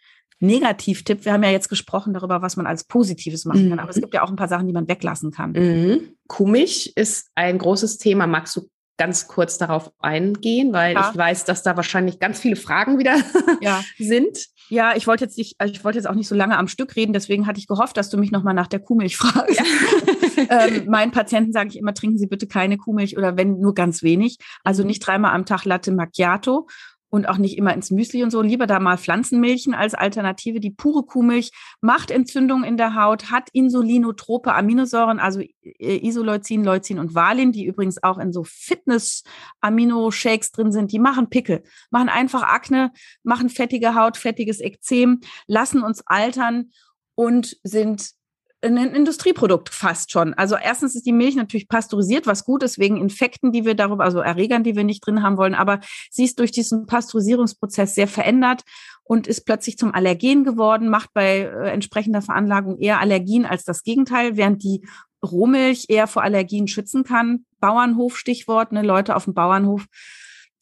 [0.44, 1.26] Negativtipp.
[1.26, 4.02] Wir haben ja jetzt gesprochen darüber, was man als Positives machen kann, aber es mhm.
[4.02, 5.54] gibt ja auch ein paar Sachen, die man weglassen kann.
[5.54, 6.10] Mhm.
[6.28, 8.28] Kuhmilch ist ein großes Thema.
[8.28, 11.10] Magst du ganz kurz darauf eingehen, weil ja.
[11.10, 13.16] ich weiß, dass da wahrscheinlich ganz viele Fragen wieder
[13.62, 13.84] ja.
[13.98, 14.38] sind.
[14.70, 16.96] Ja, ich wollte jetzt nicht, also ich wollte jetzt auch nicht so lange am Stück
[16.96, 19.60] reden, deswegen hatte ich gehofft, dass du mich nochmal nach der Kuhmilch fragst.
[19.60, 19.66] Ja.
[20.68, 24.04] ähm, meinen Patienten sage ich immer, trinken Sie bitte keine Kuhmilch oder wenn nur ganz
[24.04, 24.38] wenig.
[24.64, 24.88] Also mhm.
[24.88, 26.68] nicht dreimal am Tag Latte Macchiato
[27.14, 28.42] und auch nicht immer ins Müsli und so.
[28.42, 30.60] Lieber da mal Pflanzenmilchen als Alternative.
[30.60, 36.98] Die pure Kuhmilch macht Entzündungen in der Haut, hat insulinotrope Aminosäuren, also äh, Isoleucin, Leucin
[36.98, 40.92] und Valin, die übrigens auch in so Fitness-Amino-Shakes drin sind.
[40.92, 46.72] Die machen Pickel, machen einfach Akne, machen fettige Haut, fettiges Ekzem, lassen uns altern
[47.14, 48.10] und sind
[48.64, 50.34] ein Industrieprodukt fast schon.
[50.34, 54.04] Also erstens ist die Milch natürlich pasteurisiert, was gut ist wegen Infekten, die wir darüber,
[54.04, 58.08] also Erregern, die wir nicht drin haben wollen, aber sie ist durch diesen Pasteurisierungsprozess sehr
[58.08, 58.64] verändert
[59.04, 63.84] und ist plötzlich zum Allergen geworden, macht bei äh, entsprechender Veranlagung eher Allergien als das
[63.84, 64.86] Gegenteil, während die
[65.24, 67.46] Rohmilch eher vor Allergien schützen kann.
[67.60, 69.86] Bauernhof Stichwort, ne, Leute auf dem Bauernhof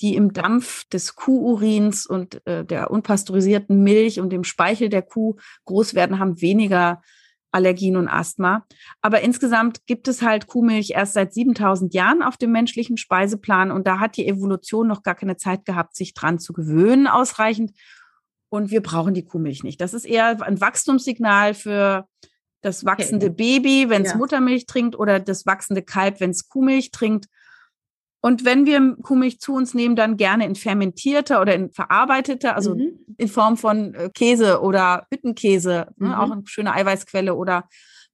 [0.02, 5.36] die im Dampf des Kuhurins und äh, der unpasteurisierten Milch und dem Speichel der Kuh
[5.66, 7.04] groß werden, haben weniger
[7.52, 8.66] Allergien und Asthma.
[9.02, 13.88] Aber insgesamt gibt es halt Kuhmilch erst seit 7000 Jahren auf dem menschlichen Speiseplan und
[13.88, 17.72] da hat die Evolution noch gar keine Zeit gehabt, sich dran zu gewöhnen ausreichend.
[18.50, 19.80] Und wir brauchen die Kuhmilch nicht.
[19.80, 22.06] Das ist eher ein Wachstumssignal für
[22.62, 23.36] das wachsende okay.
[23.36, 24.18] Baby, wenn es ja.
[24.18, 27.26] Muttermilch trinkt oder das wachsende Kalb, wenn es Kuhmilch trinkt.
[28.22, 32.76] Und wenn wir Kuhmilch zu uns nehmen, dann gerne in fermentierter oder in verarbeiteter, also
[32.76, 33.00] mhm.
[33.18, 36.08] in Form von äh, Käse oder Hüttenkäse, ne, mhm.
[36.08, 37.68] ne, auch eine schöne Eiweißquelle oder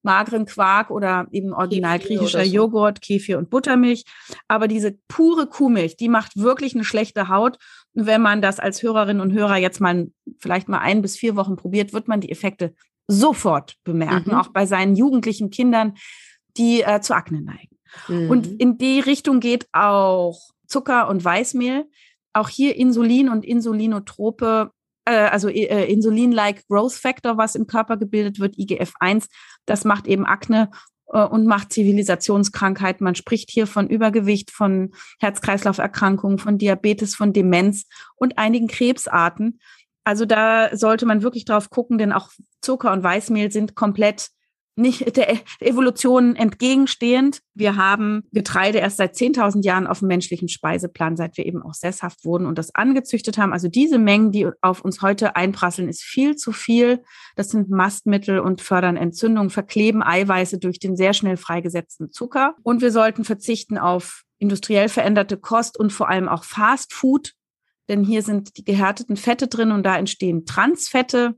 [0.03, 2.51] mageren Quark oder eben original Kefir griechischer so.
[2.51, 4.05] Joghurt, Kefir und Buttermilch.
[4.47, 7.57] Aber diese pure Kuhmilch, die macht wirklich eine schlechte Haut.
[7.93, 10.07] Und wenn man das als Hörerin und Hörer jetzt mal
[10.39, 12.73] vielleicht mal ein bis vier Wochen probiert, wird man die Effekte
[13.07, 14.37] sofort bemerken, mhm.
[14.37, 15.95] auch bei seinen jugendlichen Kindern,
[16.57, 17.76] die äh, zu Akne neigen.
[18.07, 18.29] Mhm.
[18.29, 21.85] Und in die Richtung geht auch Zucker und Weißmehl.
[22.33, 24.71] Auch hier Insulin und Insulinotrope,
[25.05, 29.27] äh, also äh, Insulin-like Growth Factor, was im Körper gebildet wird, IGF-1,
[29.65, 30.69] das macht eben Akne
[31.11, 33.03] äh, und macht Zivilisationskrankheiten.
[33.03, 37.85] Man spricht hier von Übergewicht, von Herz-Kreislauf-Erkrankungen, von Diabetes, von Demenz
[38.15, 39.59] und einigen Krebsarten.
[40.03, 42.29] Also da sollte man wirklich drauf gucken, denn auch
[42.61, 44.29] Zucker und Weißmehl sind komplett
[44.77, 47.41] nicht der Evolution entgegenstehend.
[47.53, 51.73] Wir haben Getreide erst seit 10.000 Jahren auf dem menschlichen Speiseplan, seit wir eben auch
[51.73, 53.53] sesshaft wurden und das angezüchtet haben.
[53.53, 57.03] Also diese Mengen, die auf uns heute einprasseln, ist viel zu viel.
[57.35, 62.55] Das sind Mastmittel und fördern Entzündungen, verkleben Eiweiße durch den sehr schnell freigesetzten Zucker.
[62.63, 67.33] Und wir sollten verzichten auf industriell veränderte Kost und vor allem auch Fast Food,
[67.89, 71.35] denn hier sind die gehärteten Fette drin und da entstehen Transfette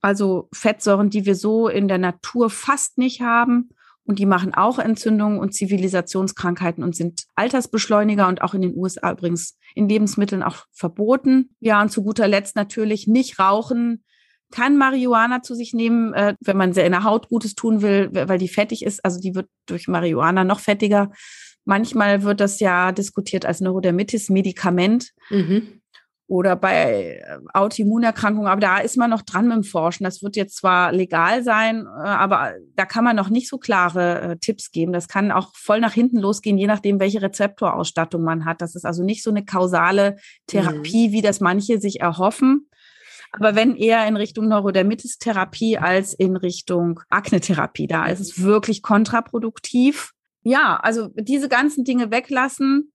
[0.00, 3.70] also Fettsäuren, die wir so in der Natur fast nicht haben.
[4.04, 9.12] Und die machen auch Entzündungen und Zivilisationskrankheiten und sind Altersbeschleuniger und auch in den USA
[9.12, 11.50] übrigens in Lebensmitteln auch verboten.
[11.60, 14.02] Ja, und zu guter Letzt natürlich nicht rauchen,
[14.50, 18.48] kann Marihuana zu sich nehmen, äh, wenn man seiner Haut Gutes tun will, weil die
[18.48, 19.04] fettig ist.
[19.04, 21.10] Also die wird durch Marihuana noch fettiger.
[21.66, 25.10] Manchmal wird das ja diskutiert als Neurodermitis-Medikament.
[25.28, 25.77] Mhm
[26.28, 30.04] oder bei äh, Autoimmunerkrankungen, aber da ist man noch dran mit dem Forschen.
[30.04, 34.20] Das wird jetzt zwar legal sein, äh, aber da kann man noch nicht so klare
[34.20, 34.92] äh, Tipps geben.
[34.92, 38.60] Das kann auch voll nach hinten losgehen, je nachdem, welche Rezeptorausstattung man hat.
[38.60, 40.16] Das ist also nicht so eine kausale
[40.46, 41.12] Therapie, mhm.
[41.12, 42.68] wie das manche sich erhoffen.
[43.32, 50.12] Aber wenn eher in Richtung Neurodermitis-Therapie als in Richtung Akne-Therapie, da ist es wirklich kontraproduktiv.
[50.42, 52.92] Ja, also diese ganzen Dinge weglassen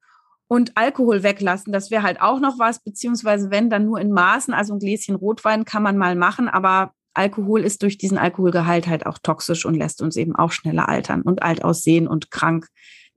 [0.54, 4.54] und Alkohol weglassen, das wäre halt auch noch was, beziehungsweise wenn dann nur in Maßen,
[4.54, 9.08] also ein Gläschen Rotwein kann man mal machen, aber Alkohol ist durch diesen Alkoholgehalt halt
[9.08, 12.68] auch toxisch und lässt uns eben auch schneller altern und alt aussehen und krank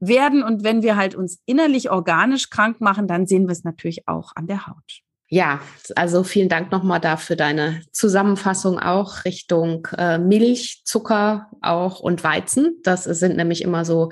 [0.00, 0.42] werden.
[0.42, 4.32] Und wenn wir halt uns innerlich organisch krank machen, dann sehen wir es natürlich auch
[4.34, 5.02] an der Haut.
[5.28, 5.60] Ja,
[5.94, 12.80] also vielen Dank nochmal dafür deine Zusammenfassung auch Richtung äh, Milch, Zucker auch und Weizen.
[12.82, 14.10] Das sind nämlich immer so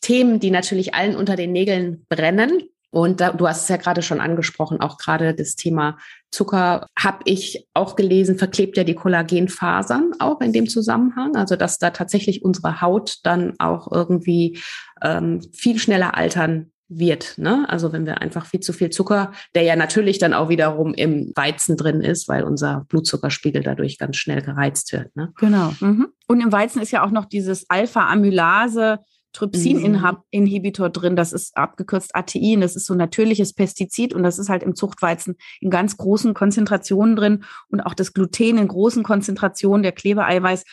[0.00, 2.62] Themen, die natürlich allen unter den Nägeln brennen.
[2.90, 5.98] Und da, du hast es ja gerade schon angesprochen, auch gerade das Thema
[6.30, 11.36] Zucker habe ich auch gelesen, verklebt ja die Kollagenfasern auch in dem Zusammenhang.
[11.36, 14.58] Also dass da tatsächlich unsere Haut dann auch irgendwie
[15.02, 17.36] ähm, viel schneller altern wird.
[17.36, 17.66] Ne?
[17.68, 21.32] Also wenn wir einfach viel zu viel Zucker, der ja natürlich dann auch wiederum im
[21.34, 25.14] Weizen drin ist, weil unser Blutzuckerspiegel dadurch ganz schnell gereizt wird.
[25.14, 25.32] Ne?
[25.36, 25.74] Genau.
[25.80, 26.08] Mhm.
[26.26, 29.00] Und im Weizen ist ja auch noch dieses Alpha-Amylase
[29.32, 31.16] Trypsin-Inhibitor drin.
[31.16, 32.58] Das ist abgekürzt ATI.
[32.60, 36.34] Das ist so ein natürliches Pestizid und das ist halt im Zuchtweizen in ganz großen
[36.34, 40.64] Konzentrationen drin und auch das Gluten in großen Konzentrationen, der Klebeeiweiß.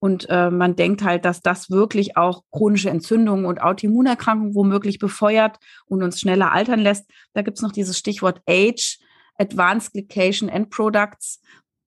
[0.00, 5.58] Und äh, man denkt halt, dass das wirklich auch chronische Entzündungen und Autoimmunerkrankungen womöglich befeuert
[5.86, 7.10] und uns schneller altern lässt.
[7.34, 8.98] Da gibt's noch dieses Stichwort Age,
[9.38, 11.40] Advanced Glycation End Products,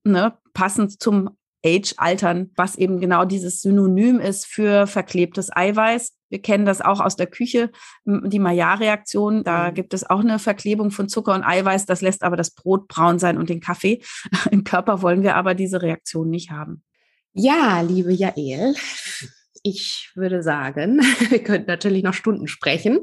[0.03, 6.13] ne, passend zum Age-Altern, was eben genau dieses Synonym ist für verklebtes Eiweiß.
[6.29, 7.71] Wir kennen das auch aus der Küche,
[8.05, 9.43] die Maillard-Reaktion.
[9.43, 9.73] Da mhm.
[9.73, 11.85] gibt es auch eine Verklebung von Zucker und Eiweiß.
[11.85, 14.01] Das lässt aber das Brot braun sein und den Kaffee.
[14.51, 16.83] Im Körper wollen wir aber diese Reaktion nicht haben.
[17.33, 18.75] Ja, liebe Jael,
[19.63, 20.99] ich würde sagen,
[21.29, 22.99] wir könnten natürlich noch Stunden sprechen.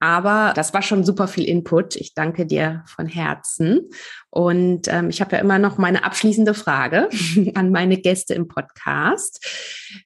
[0.00, 1.94] Aber das war schon super viel Input.
[1.96, 3.90] Ich danke dir von Herzen.
[4.30, 7.10] Und ähm, ich habe ja immer noch meine abschließende Frage
[7.54, 9.46] an meine Gäste im Podcast,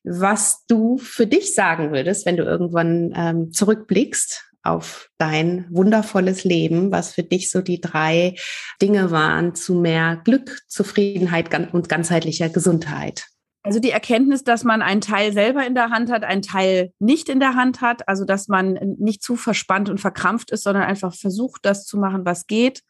[0.02, 6.90] was du für dich sagen würdest, wenn du irgendwann ähm, zurückblickst auf dein wundervolles Leben,
[6.90, 8.34] was für dich so die drei
[8.82, 13.26] Dinge waren zu mehr Glück, Zufriedenheit und ganzheitlicher Gesundheit.
[13.66, 17.30] Also die Erkenntnis, dass man einen Teil selber in der Hand hat, einen Teil nicht
[17.30, 21.14] in der Hand hat, also dass man nicht zu verspannt und verkrampft ist, sondern einfach
[21.14, 22.82] versucht, das zu machen, was geht.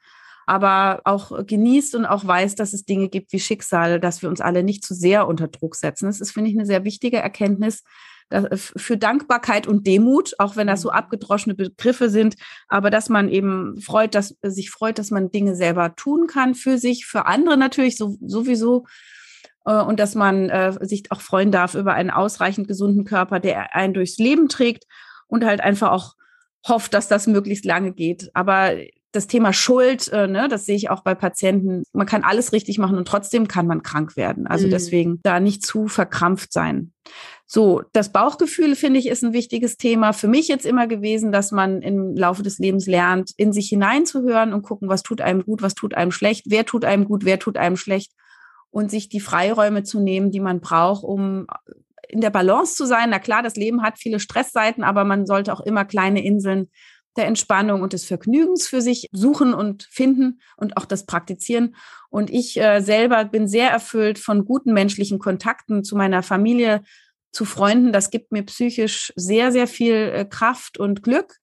[0.47, 4.41] aber auch genießt und auch weiß, dass es Dinge gibt wie Schicksal, dass wir uns
[4.41, 6.07] alle nicht zu sehr unter Druck setzen.
[6.07, 7.83] Das ist, finde ich, eine sehr wichtige Erkenntnis
[8.57, 10.97] für Dankbarkeit und Demut, auch wenn das so mhm.
[10.97, 12.37] abgedroschene Begriffe sind,
[12.69, 16.79] aber dass man eben freut, dass sich freut, dass man Dinge selber tun kann für
[16.79, 19.14] sich, für andere natürlich so, sowieso äh,
[19.73, 23.95] und dass man äh, sich auch freuen darf über einen ausreichend gesunden Körper, der einen
[23.95, 24.85] durchs Leben trägt
[25.27, 26.15] und halt einfach auch
[26.67, 28.31] hofft, dass das möglichst lange geht.
[28.35, 28.75] Aber
[29.13, 31.85] das Thema Schuld, äh, ne, das sehe ich auch bei Patienten.
[31.93, 34.47] Man kann alles richtig machen und trotzdem kann man krank werden.
[34.47, 34.71] Also mhm.
[34.71, 36.93] deswegen da nicht zu verkrampft sein.
[37.47, 40.13] So, das Bauchgefühl finde ich ist ein wichtiges Thema.
[40.13, 44.53] Für mich jetzt immer gewesen, dass man im Laufe des Lebens lernt, in sich hineinzuhören
[44.53, 47.39] und gucken, was tut einem gut, was tut einem schlecht, wer tut einem gut, wer
[47.39, 48.13] tut einem schlecht
[48.75, 51.47] und sich die Freiräume zu nehmen, die man braucht, um
[52.09, 53.11] in der Balance zu sein.
[53.11, 56.69] Na klar, das Leben hat viele Stressseiten, aber man sollte auch immer kleine Inseln
[57.17, 61.77] der Entspannung und des Vergnügens für sich suchen und finden und auch das praktizieren.
[62.11, 66.83] Und ich äh, selber bin sehr erfüllt von guten menschlichen Kontakten zu meiner Familie,
[67.31, 67.93] zu Freunden.
[67.93, 71.37] Das gibt mir psychisch sehr, sehr viel äh, Kraft und Glück.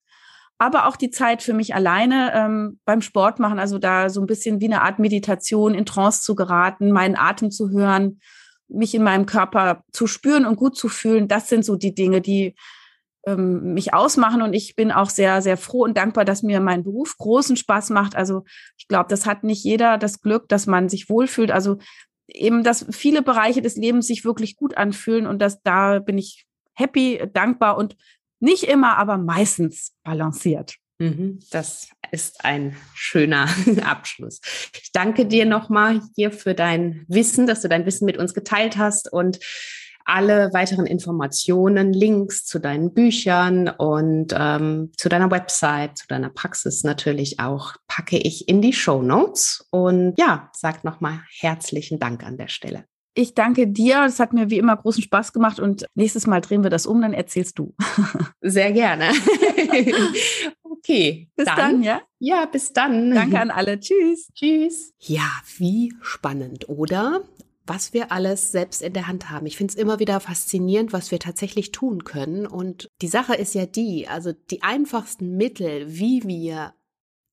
[0.61, 4.27] Aber auch die Zeit für mich alleine ähm, beim Sport machen, also da so ein
[4.27, 8.19] bisschen wie eine Art Meditation in Trance zu geraten, meinen Atem zu hören,
[8.67, 11.27] mich in meinem Körper zu spüren und gut zu fühlen.
[11.27, 12.53] Das sind so die Dinge, die
[13.25, 14.43] ähm, mich ausmachen.
[14.43, 17.89] Und ich bin auch sehr, sehr froh und dankbar, dass mir mein Beruf großen Spaß
[17.89, 18.15] macht.
[18.15, 18.43] Also
[18.77, 21.49] ich glaube, das hat nicht jeder das Glück, dass man sich wohlfühlt.
[21.49, 21.79] Also
[22.27, 26.45] eben, dass viele Bereiche des Lebens sich wirklich gut anfühlen und dass da bin ich
[26.75, 27.95] happy, dankbar und
[28.41, 30.75] nicht immer, aber meistens balanciert.
[30.99, 33.47] Mhm, das ist ein schöner
[33.83, 34.39] Abschluss.
[34.79, 38.77] Ich danke dir nochmal hier für dein Wissen, dass du dein Wissen mit uns geteilt
[38.77, 39.39] hast und
[40.05, 46.83] alle weiteren Informationen, Links zu deinen Büchern und ähm, zu deiner Website, zu deiner Praxis
[46.83, 49.67] natürlich auch, packe ich in die Show Notes.
[49.71, 52.85] Und ja, sag nochmal herzlichen Dank an der Stelle.
[53.13, 54.05] Ich danke dir.
[54.05, 57.01] Es hat mir wie immer großen Spaß gemacht und nächstes Mal drehen wir das um,
[57.01, 57.75] dann erzählst du.
[58.41, 59.11] Sehr gerne.
[60.63, 61.29] okay.
[61.35, 62.01] Bis dann, dann, ja?
[62.19, 63.11] Ja, bis dann.
[63.13, 63.79] Danke an alle.
[63.79, 64.29] Tschüss.
[64.33, 64.93] Tschüss.
[64.99, 67.21] Ja, wie spannend, oder?
[67.67, 69.45] was wir alles selbst in der Hand haben.
[69.45, 72.45] Ich finde es immer wieder faszinierend, was wir tatsächlich tun können.
[72.45, 76.73] Und die Sache ist ja die, also die einfachsten Mittel, wie wir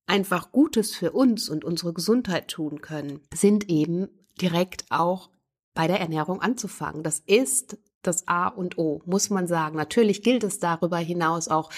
[0.06, 4.08] einfach Gutes für uns und unsere Gesundheit tun können, sind eben
[4.40, 5.30] direkt auch
[5.78, 7.04] bei der Ernährung anzufangen.
[7.04, 9.76] Das ist das A und O, muss man sagen.
[9.76, 11.70] Natürlich gilt es darüber hinaus auch,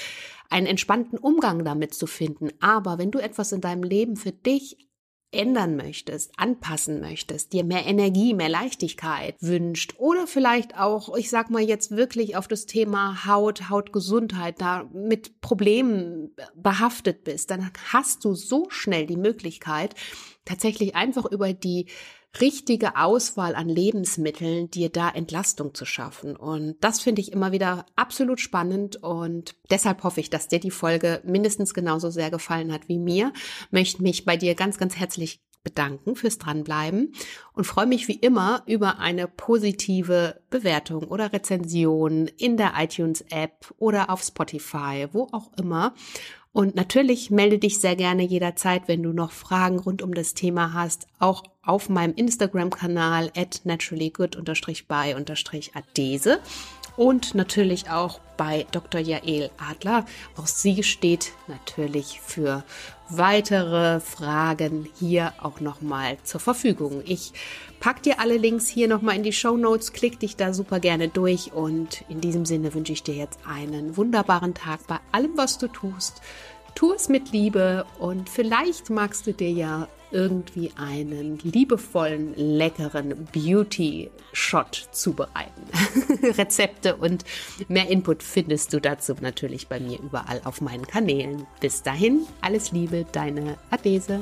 [0.48, 2.48] einen entspannten Umgang damit zu finden.
[2.60, 4.88] Aber wenn du etwas in deinem Leben für dich
[5.32, 11.50] ändern möchtest, anpassen möchtest, dir mehr Energie, mehr Leichtigkeit wünscht oder vielleicht auch, ich sag
[11.50, 18.24] mal jetzt wirklich auf das Thema Haut, Hautgesundheit da mit Problemen behaftet bist, dann hast
[18.24, 19.94] du so schnell die Möglichkeit,
[20.46, 21.86] tatsächlich einfach über die
[22.38, 26.36] richtige Auswahl an Lebensmitteln, dir da Entlastung zu schaffen.
[26.36, 30.70] Und das finde ich immer wieder absolut spannend und deshalb hoffe ich, dass dir die
[30.70, 33.32] Folge mindestens genauso sehr gefallen hat wie mir.
[33.70, 37.12] Möchte mich bei dir ganz, ganz herzlich bedanken fürs Dranbleiben
[37.52, 43.74] und freue mich wie immer über eine positive Bewertung oder Rezension in der iTunes App
[43.78, 45.94] oder auf Spotify, wo auch immer.
[46.52, 50.74] Und natürlich melde dich sehr gerne jederzeit, wenn du noch Fragen rund um das Thema
[50.74, 56.40] hast, auch auf meinem Instagram-Kanal at naturallygood-by-adese
[56.96, 59.00] und natürlich auch bei Dr.
[59.00, 60.04] Jael Adler.
[60.36, 62.64] Auch sie steht natürlich für
[63.08, 67.04] weitere Fragen hier auch nochmal zur Verfügung.
[67.06, 67.32] Ich
[67.80, 71.08] pack dir alle Links hier nochmal in die Show Notes, klick dich da super gerne
[71.08, 75.58] durch und in diesem Sinne wünsche ich dir jetzt einen wunderbaren Tag bei allem, was
[75.58, 76.20] du tust.
[76.74, 84.88] Tu es mit Liebe und vielleicht magst du dir ja irgendwie einen liebevollen, leckeren Beauty-Shot
[84.92, 85.62] zubereiten.
[86.36, 87.24] Rezepte und
[87.68, 91.46] mehr Input findest du dazu natürlich bei mir überall auf meinen Kanälen.
[91.60, 94.20] Bis dahin, alles Liebe, deine Adese.